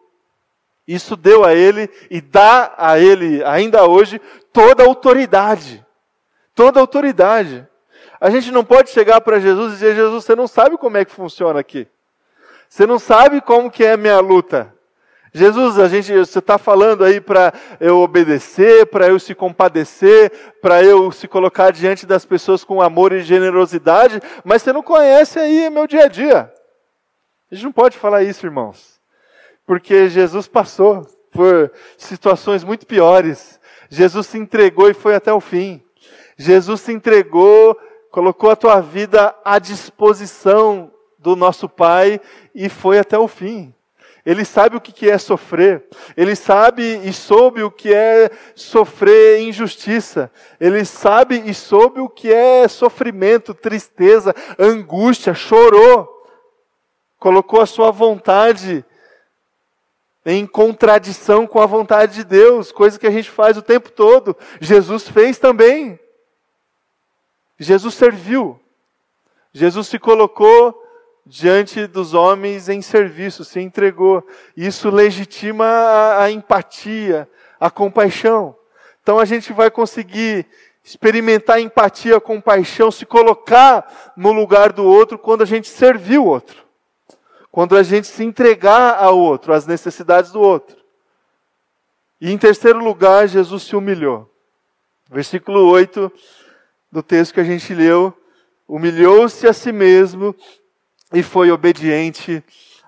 Isso 0.94 1.16
deu 1.16 1.46
a 1.46 1.54
ele 1.54 1.90
e 2.10 2.20
dá 2.20 2.74
a 2.78 3.00
ele, 3.00 3.42
ainda 3.46 3.86
hoje, 3.86 4.20
toda 4.52 4.84
a 4.84 4.86
autoridade. 4.86 5.86
Toda 6.54 6.82
a 6.82 6.84
autoridade. 6.84 7.66
A 8.20 8.30
gente 8.30 8.52
não 8.52 8.66
pode 8.66 8.90
chegar 8.90 9.22
para 9.22 9.40
Jesus 9.40 9.72
e 9.72 9.76
dizer: 9.76 9.96
Jesus, 9.96 10.26
você 10.26 10.36
não 10.36 10.50
sabe 10.50 10.78
como 10.78 10.98
é 10.98 11.06
que 11.06 11.14
funciona 11.14 11.62
aqui. 11.62 11.88
Você 12.68 12.86
não 12.86 13.00
sabe 13.00 13.40
como 13.40 13.72
que 13.72 13.86
é 13.86 13.94
a 13.94 13.98
minha 13.98 14.20
luta. 14.20 14.74
Jesus, 15.34 15.80
a 15.80 15.88
gente, 15.88 16.12
você 16.12 16.40
está 16.40 16.58
falando 16.58 17.06
aí 17.06 17.22
para 17.22 17.54
eu 17.80 18.00
obedecer, 18.00 18.86
para 18.88 19.08
eu 19.08 19.18
se 19.18 19.34
compadecer, 19.34 20.30
para 20.62 20.84
eu 20.84 21.10
se 21.10 21.26
colocar 21.26 21.72
diante 21.72 22.06
das 22.06 22.26
pessoas 22.26 22.66
com 22.66 22.82
amor 22.82 23.14
e 23.14 23.22
generosidade, 23.22 24.20
mas 24.44 24.62
você 24.62 24.74
não 24.74 24.84
conhece 24.84 25.40
aí 25.40 25.70
meu 25.70 25.88
dia 25.88 26.04
a 26.04 26.08
dia. 26.10 26.54
A 27.50 27.56
gente 27.56 27.64
não 27.64 27.72
pode 27.72 27.98
falar 27.98 28.24
isso, 28.24 28.46
irmãos 28.46 29.01
porque 29.72 30.10
Jesus 30.10 30.50
passou 30.50 31.08
por 31.32 31.72
situações 31.98 32.62
muito 32.62 32.86
piores. 32.86 33.58
Jesus 33.90 34.28
se 34.28 34.38
entregou 34.38 34.90
e 34.90 34.94
foi 34.94 35.16
até 35.16 35.32
o 35.32 35.40
fim. 35.40 35.82
Jesus 36.36 36.82
se 36.82 36.92
entregou, 36.92 37.80
colocou 38.12 38.52
a 38.52 38.56
tua 38.58 38.82
vida 38.82 39.34
à 39.46 39.60
disposição 39.60 40.92
do 41.18 41.38
nosso 41.38 41.70
Pai 41.70 42.20
e 42.54 42.68
foi 42.68 43.00
até 43.00 43.18
o 43.18 43.30
fim. 43.30 43.74
Ele 44.26 44.44
sabe 44.44 44.76
o 44.76 44.82
que 44.82 45.10
é 45.10 45.18
sofrer. 45.18 45.86
Ele 46.18 46.36
sabe 46.36 47.00
e 47.08 47.14
soube 47.14 47.64
o 47.64 47.72
que 47.72 47.94
é 47.94 48.30
sofrer 48.54 49.40
injustiça. 49.40 50.30
Ele 50.60 50.84
sabe 50.84 51.44
e 51.46 51.54
soube 51.54 52.02
o 52.02 52.10
que 52.10 52.30
é 52.30 52.68
sofrimento, 52.68 53.54
tristeza, 53.54 54.36
angústia, 54.60 55.34
chorou. 55.34 56.10
Colocou 57.18 57.62
a 57.62 57.66
sua 57.66 57.90
vontade 57.90 58.84
em 60.26 60.46
contradição 60.46 61.48
com 61.48 61.60
a 61.60 61.66
vontade 61.66 62.16
de 62.16 62.24
Deus, 62.24 62.72
coisa 62.72 63.00
que 63.00 63.08
a 63.08 63.12
gente 63.12 63.30
faz 63.30 63.58
o 63.58 63.62
tempo 63.62 63.92
todo. 63.92 64.36
Jesus 64.60 65.08
fez 65.08 65.40
também. 65.40 66.00
Jesus 67.58 67.96
serviu. 67.96 68.60
Jesus 69.52 69.88
se 69.88 70.00
colocou 70.00 70.78
diante 71.26 71.88
dos 71.88 72.14
homens 72.14 72.70
em 72.70 72.82
serviço, 72.82 73.44
se 73.44 73.60
entregou. 73.60 74.26
Isso 74.56 74.90
legitima 74.90 75.66
a, 75.66 76.24
a 76.24 76.32
empatia, 76.32 77.28
a 77.60 77.70
compaixão. 77.70 78.56
Então 79.02 79.20
a 79.20 79.26
gente 79.26 79.52
vai 79.52 79.72
conseguir 79.72 80.46
experimentar 80.84 81.60
empatia, 81.60 82.20
compaixão, 82.20 82.92
se 82.92 83.06
colocar 83.06 84.14
no 84.16 84.32
lugar 84.32 84.72
do 84.72 84.84
outro 84.86 85.18
quando 85.18 85.42
a 85.42 85.46
gente 85.46 85.68
servir 85.68 86.20
o 86.20 86.26
outro 86.26 86.61
quando 87.52 87.76
a 87.76 87.84
gente 87.84 88.08
se 88.08 88.24
entregar 88.24 88.98
ao 88.98 89.20
outro, 89.20 89.54
às 89.54 89.68
necessidades 89.68 90.32
do 90.32 90.40
outro. 90.40 90.78
E 92.20 92.32
em 92.32 92.38
terceiro 92.38 92.80
lugar, 92.80 93.28
Jesus 93.28 93.64
se 93.64 93.76
humilhou. 93.76 94.32
Versículo 95.10 95.68
8 95.68 96.12
do 96.92 97.04
texto 97.04 97.34
que 97.34 97.40
a 97.40 97.44
gente 97.44 97.74
leu: 97.74 98.14
humilhou-se 98.68 99.46
a 99.48 99.54
si 99.54 99.72
mesmo 99.72 100.36
e 101.12 101.22
foi 101.22 101.52
obediente 101.52 102.44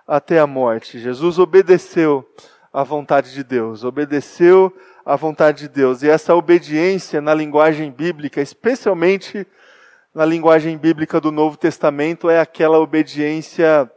até 0.08 0.40
a 0.40 0.48
morte. 0.48 1.00
Jesus 1.00 1.40
obedeceu 1.40 2.26
à 2.72 2.84
vontade 2.84 3.34
de 3.34 3.44
Deus, 3.44 3.84
obedeceu 3.84 4.74
à 5.06 5.16
vontade 5.16 5.62
de 5.62 5.68
Deus. 5.68 6.04
E 6.04 6.10
essa 6.10 6.34
obediência 6.34 7.20
na 7.20 7.34
linguagem 7.34 7.92
bíblica, 7.92 8.42
especialmente 8.42 9.46
na 10.14 10.26
linguagem 10.26 10.78
bíblica 10.78 11.20
do 11.20 11.32
Novo 11.32 11.58
Testamento, 11.58 12.30
é 12.30 12.40
aquela 12.40 12.80
obediência 12.80 13.92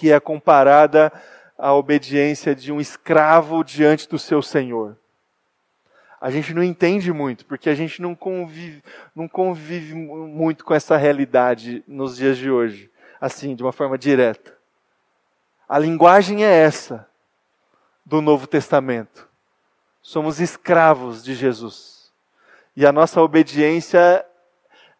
que 0.00 0.10
é 0.10 0.18
comparada 0.18 1.12
à 1.58 1.74
obediência 1.74 2.54
de 2.54 2.72
um 2.72 2.80
escravo 2.80 3.62
diante 3.62 4.08
do 4.08 4.18
seu 4.18 4.40
senhor. 4.40 4.96
A 6.18 6.30
gente 6.30 6.54
não 6.54 6.62
entende 6.62 7.12
muito, 7.12 7.44
porque 7.44 7.68
a 7.68 7.74
gente 7.74 8.00
não 8.00 8.14
convive, 8.14 8.82
não 9.14 9.28
convive 9.28 9.94
muito 9.94 10.64
com 10.64 10.72
essa 10.72 10.96
realidade 10.96 11.84
nos 11.86 12.16
dias 12.16 12.38
de 12.38 12.50
hoje, 12.50 12.90
assim, 13.20 13.54
de 13.54 13.62
uma 13.62 13.72
forma 13.72 13.98
direta. 13.98 14.56
A 15.68 15.78
linguagem 15.78 16.46
é 16.46 16.50
essa 16.50 17.06
do 18.02 18.22
Novo 18.22 18.46
Testamento. 18.46 19.28
Somos 20.00 20.40
escravos 20.40 21.22
de 21.22 21.34
Jesus. 21.34 22.10
E 22.74 22.86
a 22.86 22.92
nossa 22.92 23.20
obediência 23.20 24.24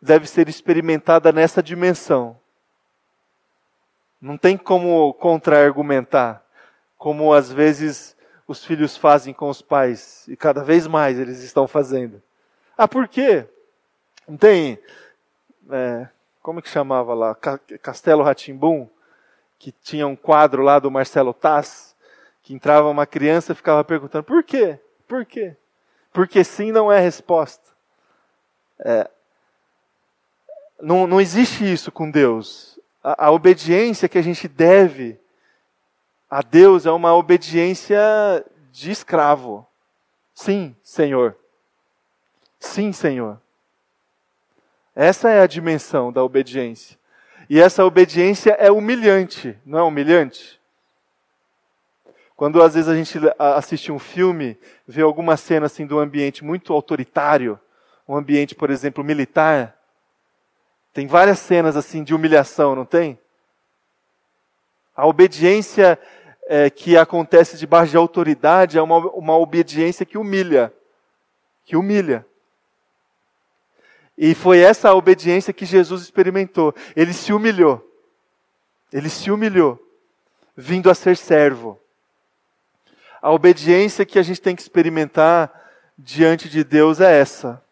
deve 0.01 0.27
ser 0.27 0.47
experimentada 0.47 1.33
nessa 1.33 1.63
dimensão 1.63 2.39
não 4.21 4.37
tem 4.37 4.57
como 4.57 5.15
contra-argumentar, 5.15 6.45
como 6.99 7.33
às 7.33 7.51
vezes 7.51 8.17
os 8.47 8.65
filhos 8.65 8.97
fazem 8.97 9.33
com 9.33 9.49
os 9.49 9.63
pais, 9.63 10.27
e 10.29 10.37
cada 10.37 10.63
vez 10.63 10.87
mais 10.87 11.19
eles 11.19 11.43
estão 11.43 11.67
fazendo. 11.67 12.23
Ah, 12.77 12.87
por 12.87 13.09
quê? 13.09 13.47
Não 14.29 14.37
tem. 14.37 14.79
É, 15.71 16.09
como 16.43 16.59
é 16.59 16.63
que 16.63 16.69
chamava 16.69 17.15
lá? 17.15 17.35
Castelo 17.83 18.23
Ratimbum, 18.23 18.89
que 19.59 19.73
tinha 19.73 20.07
um 20.07 20.17
quadro 20.17 20.63
lá 20.63 20.79
do 20.79 20.91
Marcelo 20.91 21.33
Tass, 21.33 21.97
que 22.43 22.53
entrava 22.53 22.89
uma 22.89 23.07
criança 23.07 23.53
e 23.53 23.57
ficava 23.57 23.85
perguntando: 23.85 24.25
por 24.25 24.43
quê? 24.43 24.79
Por 25.07 25.25
quê? 25.25 25.57
Porque 26.13 26.43
sim 26.43 26.73
não 26.73 26.91
é 26.91 26.99
resposta. 26.99 27.71
É, 28.79 29.09
não, 30.81 31.07
não 31.07 31.21
existe 31.21 31.71
isso 31.71 31.93
com 31.93 32.11
Deus 32.11 32.80
a, 33.03 33.27
a 33.27 33.31
obediência 33.31 34.09
que 34.09 34.19
a 34.19 34.23
gente 34.23 34.47
deve 34.49 35.19
a 36.31 36.43
Deus 36.43 36.87
é 36.87 36.91
uma 36.93 37.15
obediência 37.15 37.99
de 38.71 38.91
escravo. 38.91 39.67
Sim, 40.33 40.77
Senhor. 40.83 41.37
Sim, 42.59 42.93
Senhor. 42.93 43.41
Essa 44.95 45.31
é 45.31 45.41
a 45.41 45.47
dimensão 45.47 46.13
da 46.13 46.23
obediência. 46.23 46.99
E 47.49 47.61
essa 47.61 47.85
obediência 47.85 48.53
é 48.53 48.71
humilhante, 48.71 49.59
não 49.67 49.79
é 49.79 49.83
humilhante? 49.83 50.61
Quando 52.37 52.63
às 52.63 52.75
vezes 52.75 52.89
a 52.89 52.95
gente 52.95 53.19
assiste 53.39 53.91
um 53.91 53.99
filme, 53.99 54.57
vê 54.87 55.03
alguma 55.03 55.37
cena 55.37 55.67
assim 55.67 55.87
um 55.91 55.99
ambiente 55.99 56.45
muito 56.45 56.73
autoritário, 56.73 57.59
um 58.07 58.17
ambiente, 58.17 58.55
por 58.55 58.71
exemplo, 58.71 59.03
militar, 59.03 59.77
Tem 61.01 61.07
várias 61.07 61.39
cenas 61.39 61.77
assim 61.77 62.05
de 62.05 62.15
humilhação, 62.15 62.77
não 62.77 62.85
tem? 62.85 63.19
A 64.95 65.07
obediência 65.07 65.99
é, 66.47 66.69
que 66.69 66.95
acontece 66.95 67.57
debaixo 67.57 67.93
de 67.93 67.97
autoridade 67.97 68.77
é 68.77 68.83
uma, 68.83 68.99
uma 69.13 69.35
obediência 69.35 70.05
que 70.05 70.19
humilha. 70.19 70.71
Que 71.65 71.75
humilha. 71.75 72.27
E 74.15 74.35
foi 74.35 74.59
essa 74.59 74.93
obediência 74.93 75.55
que 75.55 75.65
Jesus 75.65 76.03
experimentou. 76.03 76.75
Ele 76.95 77.15
se 77.15 77.33
humilhou. 77.33 77.83
Ele 78.93 79.09
se 79.09 79.31
humilhou, 79.31 79.83
vindo 80.55 80.91
a 80.91 80.95
ser 80.95 81.17
servo. 81.17 81.81
A 83.23 83.33
obediência 83.33 84.05
que 84.05 84.19
a 84.19 84.23
gente 84.23 84.43
tem 84.43 84.55
que 84.55 84.61
experimentar 84.61 85.51
diante 85.97 86.47
de 86.47 86.63
Deus 86.63 87.01
é 87.01 87.19
essa, 87.19 87.65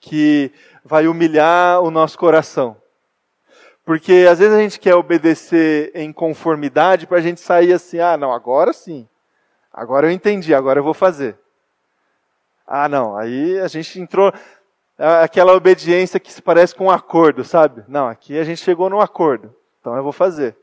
que 0.00 0.52
vai 0.84 1.06
humilhar 1.06 1.80
o 1.82 1.90
nosso 1.90 2.18
coração. 2.18 2.76
Porque 3.84 4.26
às 4.30 4.38
vezes 4.38 4.54
a 4.54 4.60
gente 4.60 4.78
quer 4.78 4.94
obedecer 4.94 5.90
em 5.94 6.12
conformidade 6.12 7.06
para 7.06 7.18
a 7.18 7.22
gente 7.22 7.40
sair 7.40 7.72
assim, 7.72 7.98
ah, 7.98 8.16
não, 8.16 8.32
agora 8.32 8.72
sim. 8.72 9.08
Agora 9.72 10.06
eu 10.06 10.10
entendi, 10.10 10.54
agora 10.54 10.80
eu 10.80 10.84
vou 10.84 10.94
fazer. 10.94 11.38
Ah, 12.66 12.88
não, 12.88 13.16
aí 13.16 13.58
a 13.58 13.68
gente 13.68 13.98
entrou 13.98 14.32
é 14.98 15.22
aquela 15.22 15.54
obediência 15.54 16.18
que 16.18 16.32
se 16.32 16.42
parece 16.42 16.74
com 16.74 16.86
um 16.86 16.90
acordo, 16.90 17.44
sabe? 17.44 17.84
Não, 17.86 18.08
aqui 18.08 18.36
a 18.36 18.42
gente 18.42 18.60
chegou 18.64 18.90
num 18.90 19.00
acordo, 19.00 19.54
então 19.80 19.94
eu 19.94 20.02
vou 20.02 20.10
fazer. 20.10 20.56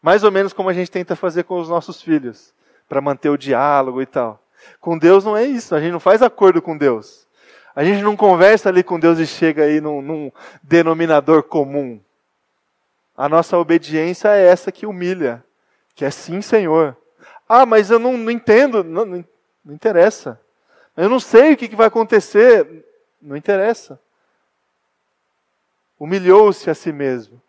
Mais 0.00 0.24
ou 0.24 0.32
menos 0.32 0.54
como 0.54 0.70
a 0.70 0.72
gente 0.72 0.90
tenta 0.90 1.14
fazer 1.14 1.44
com 1.44 1.60
os 1.60 1.68
nossos 1.68 2.00
filhos, 2.00 2.54
para 2.88 3.02
manter 3.02 3.28
o 3.28 3.36
diálogo 3.36 4.00
e 4.00 4.06
tal. 4.06 4.42
Com 4.80 4.96
Deus 4.96 5.22
não 5.22 5.36
é 5.36 5.44
isso, 5.44 5.74
a 5.74 5.80
gente 5.80 5.92
não 5.92 6.00
faz 6.00 6.22
acordo 6.22 6.62
com 6.62 6.78
Deus. 6.78 7.23
A 7.74 7.82
gente 7.82 8.02
não 8.02 8.16
conversa 8.16 8.68
ali 8.68 8.84
com 8.84 9.00
Deus 9.00 9.18
e 9.18 9.26
chega 9.26 9.64
aí 9.64 9.80
num, 9.80 10.00
num 10.00 10.32
denominador 10.62 11.42
comum. 11.42 12.00
A 13.16 13.28
nossa 13.28 13.58
obediência 13.58 14.28
é 14.28 14.46
essa 14.46 14.70
que 14.70 14.86
humilha, 14.86 15.44
que 15.94 16.04
é 16.04 16.10
sim, 16.10 16.40
Senhor. 16.40 16.96
Ah, 17.48 17.66
mas 17.66 17.90
eu 17.90 17.98
não, 17.98 18.16
não 18.16 18.30
entendo, 18.30 18.84
não, 18.84 19.04
não, 19.04 19.24
não, 19.64 19.74
interessa. 19.74 20.40
Eu 20.96 21.08
não 21.08 21.18
sei 21.18 21.52
o 21.52 21.56
que, 21.56 21.68
que 21.68 21.76
vai 21.76 21.88
acontecer, 21.88 22.84
não 23.20 23.36
interessa. 23.36 24.00
Humilhou-se 25.98 26.70
a 26.70 26.74
si 26.74 26.92
mesmo. 26.92 27.42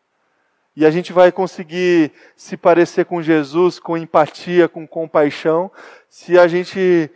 E 0.75 0.85
a 0.85 0.91
gente 0.91 1.13
vai 1.13 1.31
conseguir 1.31 2.11
se 2.35 2.57
parecer 2.57 3.05
com 3.05 3.21
Jesus 3.21 3.79
com 3.79 3.97
empatia, 3.97 4.67
com 4.67 4.88
compaixão, 4.88 5.71
se 6.09 6.38
a 6.38 6.47
gente 6.47 7.09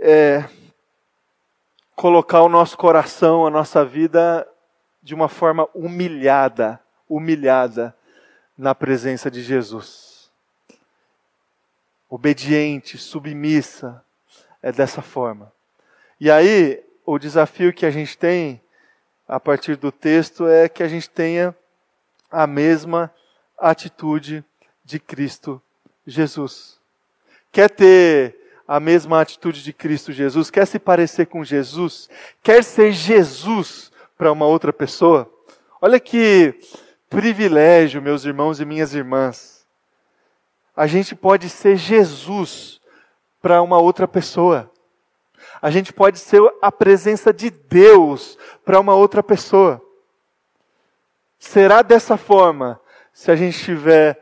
é, 0.00 0.44
colocar 1.96 2.42
o 2.42 2.48
nosso 2.48 2.76
coração, 2.76 3.46
a 3.46 3.50
nossa 3.50 3.84
vida 3.84 4.46
de 5.02 5.14
uma 5.14 5.28
forma 5.28 5.68
humilhada 5.74 6.80
humilhada 7.12 7.94
na 8.56 8.74
presença 8.74 9.30
de 9.30 9.42
Jesus. 9.42 10.30
Obediente, 12.08 12.96
submissa, 12.96 14.02
é 14.62 14.72
dessa 14.72 15.02
forma. 15.02 15.52
E 16.18 16.30
aí, 16.30 16.82
o 17.04 17.18
desafio 17.18 17.72
que 17.72 17.84
a 17.84 17.90
gente 17.90 18.16
tem, 18.16 18.62
a 19.28 19.38
partir 19.38 19.76
do 19.76 19.92
texto, 19.92 20.46
é 20.46 20.68
que 20.68 20.82
a 20.82 20.88
gente 20.88 21.10
tenha 21.10 21.54
a 22.30 22.46
mesma 22.46 23.12
atitude 23.58 24.42
de 24.84 24.98
Cristo 24.98 25.60
Jesus. 26.06 26.80
Quer 27.50 27.68
ter 27.68 28.38
a 28.66 28.80
mesma 28.80 29.20
atitude 29.20 29.62
de 29.62 29.72
Cristo 29.72 30.12
Jesus? 30.12 30.50
Quer 30.50 30.66
se 30.66 30.78
parecer 30.78 31.26
com 31.26 31.44
Jesus? 31.44 32.08
Quer 32.42 32.62
ser 32.62 32.92
Jesus 32.92 33.90
para 34.16 34.32
uma 34.32 34.46
outra 34.46 34.72
pessoa? 34.72 35.30
Olha 35.80 35.98
que 35.98 36.54
privilégio, 37.10 38.00
meus 38.00 38.24
irmãos 38.24 38.60
e 38.60 38.64
minhas 38.64 38.94
irmãs. 38.94 39.66
A 40.74 40.86
gente 40.86 41.14
pode 41.14 41.48
ser 41.50 41.76
Jesus 41.76 42.80
para 43.40 43.60
uma 43.60 43.78
outra 43.78 44.08
pessoa. 44.08 44.70
A 45.60 45.70
gente 45.70 45.92
pode 45.92 46.18
ser 46.18 46.40
a 46.62 46.72
presença 46.72 47.32
de 47.32 47.50
Deus 47.50 48.38
para 48.64 48.80
uma 48.80 48.94
outra 48.94 49.22
pessoa. 49.22 49.82
Será 51.38 51.82
dessa 51.82 52.16
forma 52.16 52.80
se 53.12 53.30
a 53.30 53.36
gente 53.36 53.62
tiver 53.62 54.18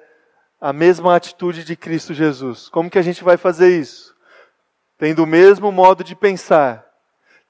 a 0.60 0.72
mesma 0.72 1.14
atitude 1.14 1.64
de 1.64 1.76
Cristo 1.76 2.12
Jesus. 2.12 2.68
Como 2.68 2.90
que 2.90 2.98
a 2.98 3.02
gente 3.02 3.22
vai 3.22 3.36
fazer 3.36 3.78
isso? 3.78 4.14
Tendo 5.00 5.24
o 5.24 5.26
mesmo 5.26 5.72
modo 5.72 6.04
de 6.04 6.14
pensar, 6.14 6.84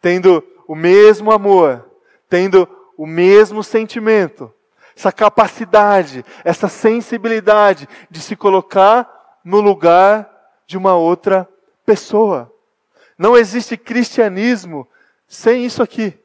tendo 0.01 0.41
o 0.69 0.77
mesmo 0.77 1.33
amor, 1.33 1.85
tendo 2.29 2.69
o 2.97 3.05
mesmo 3.05 3.65
sentimento, 3.65 4.55
essa 4.97 5.11
capacidade, 5.11 6.25
essa 6.45 6.69
sensibilidade 6.69 7.89
de 8.09 8.21
se 8.21 8.37
colocar 8.37 9.41
no 9.45 9.61
lugar 9.61 10.31
de 10.65 10.79
uma 10.79 10.95
outra 10.95 11.49
pessoa. 11.85 12.55
Não 13.19 13.37
existe 13.37 13.77
cristianismo 13.77 14.87
sem 15.27 15.65
isso 15.65 15.83
aqui. 15.83 16.17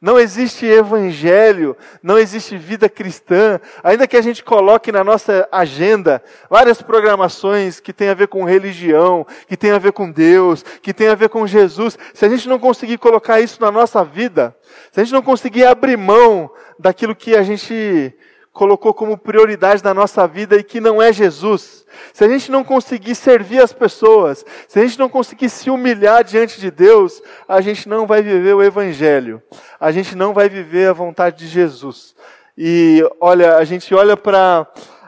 Não 0.00 0.18
existe 0.18 0.64
evangelho, 0.64 1.76
não 2.02 2.18
existe 2.18 2.56
vida 2.56 2.88
cristã, 2.88 3.60
ainda 3.84 4.06
que 4.06 4.16
a 4.16 4.22
gente 4.22 4.42
coloque 4.42 4.90
na 4.90 5.04
nossa 5.04 5.46
agenda 5.52 6.22
várias 6.48 6.80
programações 6.80 7.80
que 7.80 7.92
têm 7.92 8.08
a 8.08 8.14
ver 8.14 8.28
com 8.28 8.42
religião, 8.44 9.26
que 9.46 9.58
têm 9.58 9.72
a 9.72 9.78
ver 9.78 9.92
com 9.92 10.10
Deus, 10.10 10.62
que 10.80 10.94
têm 10.94 11.08
a 11.08 11.14
ver 11.14 11.28
com 11.28 11.46
Jesus. 11.46 11.98
Se 12.14 12.24
a 12.24 12.30
gente 12.30 12.48
não 12.48 12.58
conseguir 12.58 12.96
colocar 12.96 13.40
isso 13.40 13.60
na 13.60 13.70
nossa 13.70 14.02
vida, 14.02 14.56
se 14.90 15.00
a 15.00 15.04
gente 15.04 15.12
não 15.12 15.20
conseguir 15.20 15.66
abrir 15.66 15.98
mão 15.98 16.50
daquilo 16.78 17.14
que 17.14 17.36
a 17.36 17.42
gente 17.42 18.14
colocou 18.52 18.92
como 18.92 19.16
prioridade 19.16 19.82
na 19.82 19.94
nossa 19.94 20.26
vida 20.26 20.56
e 20.56 20.64
que 20.64 20.80
não 20.80 21.00
é 21.00 21.12
Jesus, 21.12 21.86
se 22.12 22.24
a 22.24 22.28
gente 22.28 22.50
não 22.50 22.64
conseguir 22.64 23.14
servir 23.14 23.62
as 23.62 23.72
pessoas, 23.72 24.44
se 24.68 24.78
a 24.78 24.82
gente 24.82 24.98
não 24.98 25.08
conseguir 25.08 25.48
se 25.48 25.70
humilhar 25.70 26.24
diante 26.24 26.60
de 26.60 26.70
Deus, 26.70 27.22
a 27.48 27.60
gente 27.60 27.88
não 27.88 28.06
vai 28.06 28.22
viver 28.22 28.54
o 28.54 28.62
Evangelho, 28.62 29.42
a 29.78 29.92
gente 29.92 30.16
não 30.16 30.32
vai 30.32 30.48
viver 30.48 30.88
a 30.88 30.92
vontade 30.92 31.38
de 31.38 31.46
Jesus. 31.46 32.14
E 32.56 33.02
olha, 33.20 33.56
a 33.56 33.64
gente 33.64 33.94
olha 33.94 34.16
para 34.16 34.66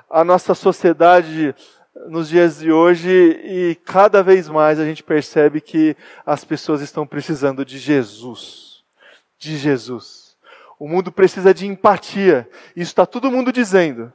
a 0.09 0.25
nossa 0.25 0.55
sociedade 0.55 1.55
nos 2.09 2.29
dias 2.29 2.59
de 2.59 2.73
hoje 2.73 3.11
e 3.11 3.75
cada 3.85 4.23
vez 4.23 4.49
mais 4.49 4.79
a 4.79 4.85
gente 4.85 5.03
percebe 5.03 5.61
que 5.61 5.97
as 6.25 6.45
pessoas 6.45 6.81
estão 6.81 7.07
precisando 7.07 7.65
de 7.65 7.79
Jesus. 7.79 8.83
De 9.39 9.57
Jesus. 9.57 10.22
O 10.83 10.89
mundo 10.89 11.13
precisa 11.13 11.55
de 11.55 11.65
empatia. 11.65 12.51
Isso 12.75 12.91
está 12.91 13.07
todo 13.07 13.31
mundo 13.31 13.53
dizendo. 13.53 14.13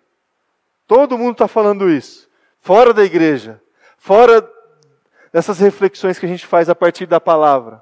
Todo 0.85 1.17
mundo 1.17 1.31
está 1.31 1.47
falando 1.47 1.89
isso. 1.89 2.29
Fora 2.59 2.93
da 2.93 3.05
igreja. 3.05 3.61
Fora 3.97 4.45
dessas 5.31 5.59
reflexões 5.59 6.19
que 6.19 6.25
a 6.25 6.27
gente 6.27 6.45
faz 6.45 6.67
a 6.67 6.75
partir 6.75 7.05
da 7.05 7.21
palavra. 7.21 7.81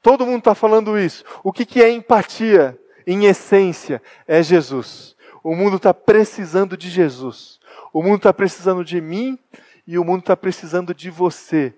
Todo 0.00 0.24
mundo 0.24 0.38
está 0.38 0.54
falando 0.54 0.96
isso. 0.96 1.24
O 1.42 1.52
que, 1.52 1.66
que 1.66 1.82
é 1.82 1.90
empatia? 1.90 2.78
Em 3.04 3.24
essência, 3.24 4.00
é 4.28 4.40
Jesus. 4.40 5.16
O 5.42 5.56
mundo 5.56 5.78
está 5.78 5.92
precisando 5.92 6.76
de 6.76 6.88
Jesus. 6.88 7.58
O 7.92 8.00
mundo 8.00 8.18
está 8.18 8.32
precisando 8.32 8.84
de 8.84 9.00
mim 9.00 9.36
e 9.84 9.98
o 9.98 10.04
mundo 10.04 10.20
está 10.20 10.36
precisando 10.36 10.94
de 10.94 11.10
você. 11.10 11.74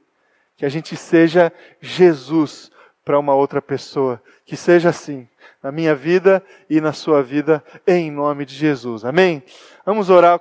Que 0.59 0.67
a 0.67 0.69
gente 0.69 0.99
seja 0.99 1.51
Jesus 1.81 2.71
para 3.03 3.19
uma 3.19 3.35
outra 3.35 3.63
pessoa. 3.63 4.23
Que 4.45 4.55
seja 4.55 4.91
assim, 4.91 5.27
na 5.63 5.71
minha 5.71 5.95
vida 5.95 6.43
e 6.69 6.81
na 6.81 6.93
sua 6.93 7.23
vida, 7.23 7.63
em 7.87 8.11
nome 8.11 8.45
de 8.45 8.55
Jesus. 8.55 9.05
Amém? 9.05 9.43
Vamos 9.87 10.11
orar. 10.11 10.41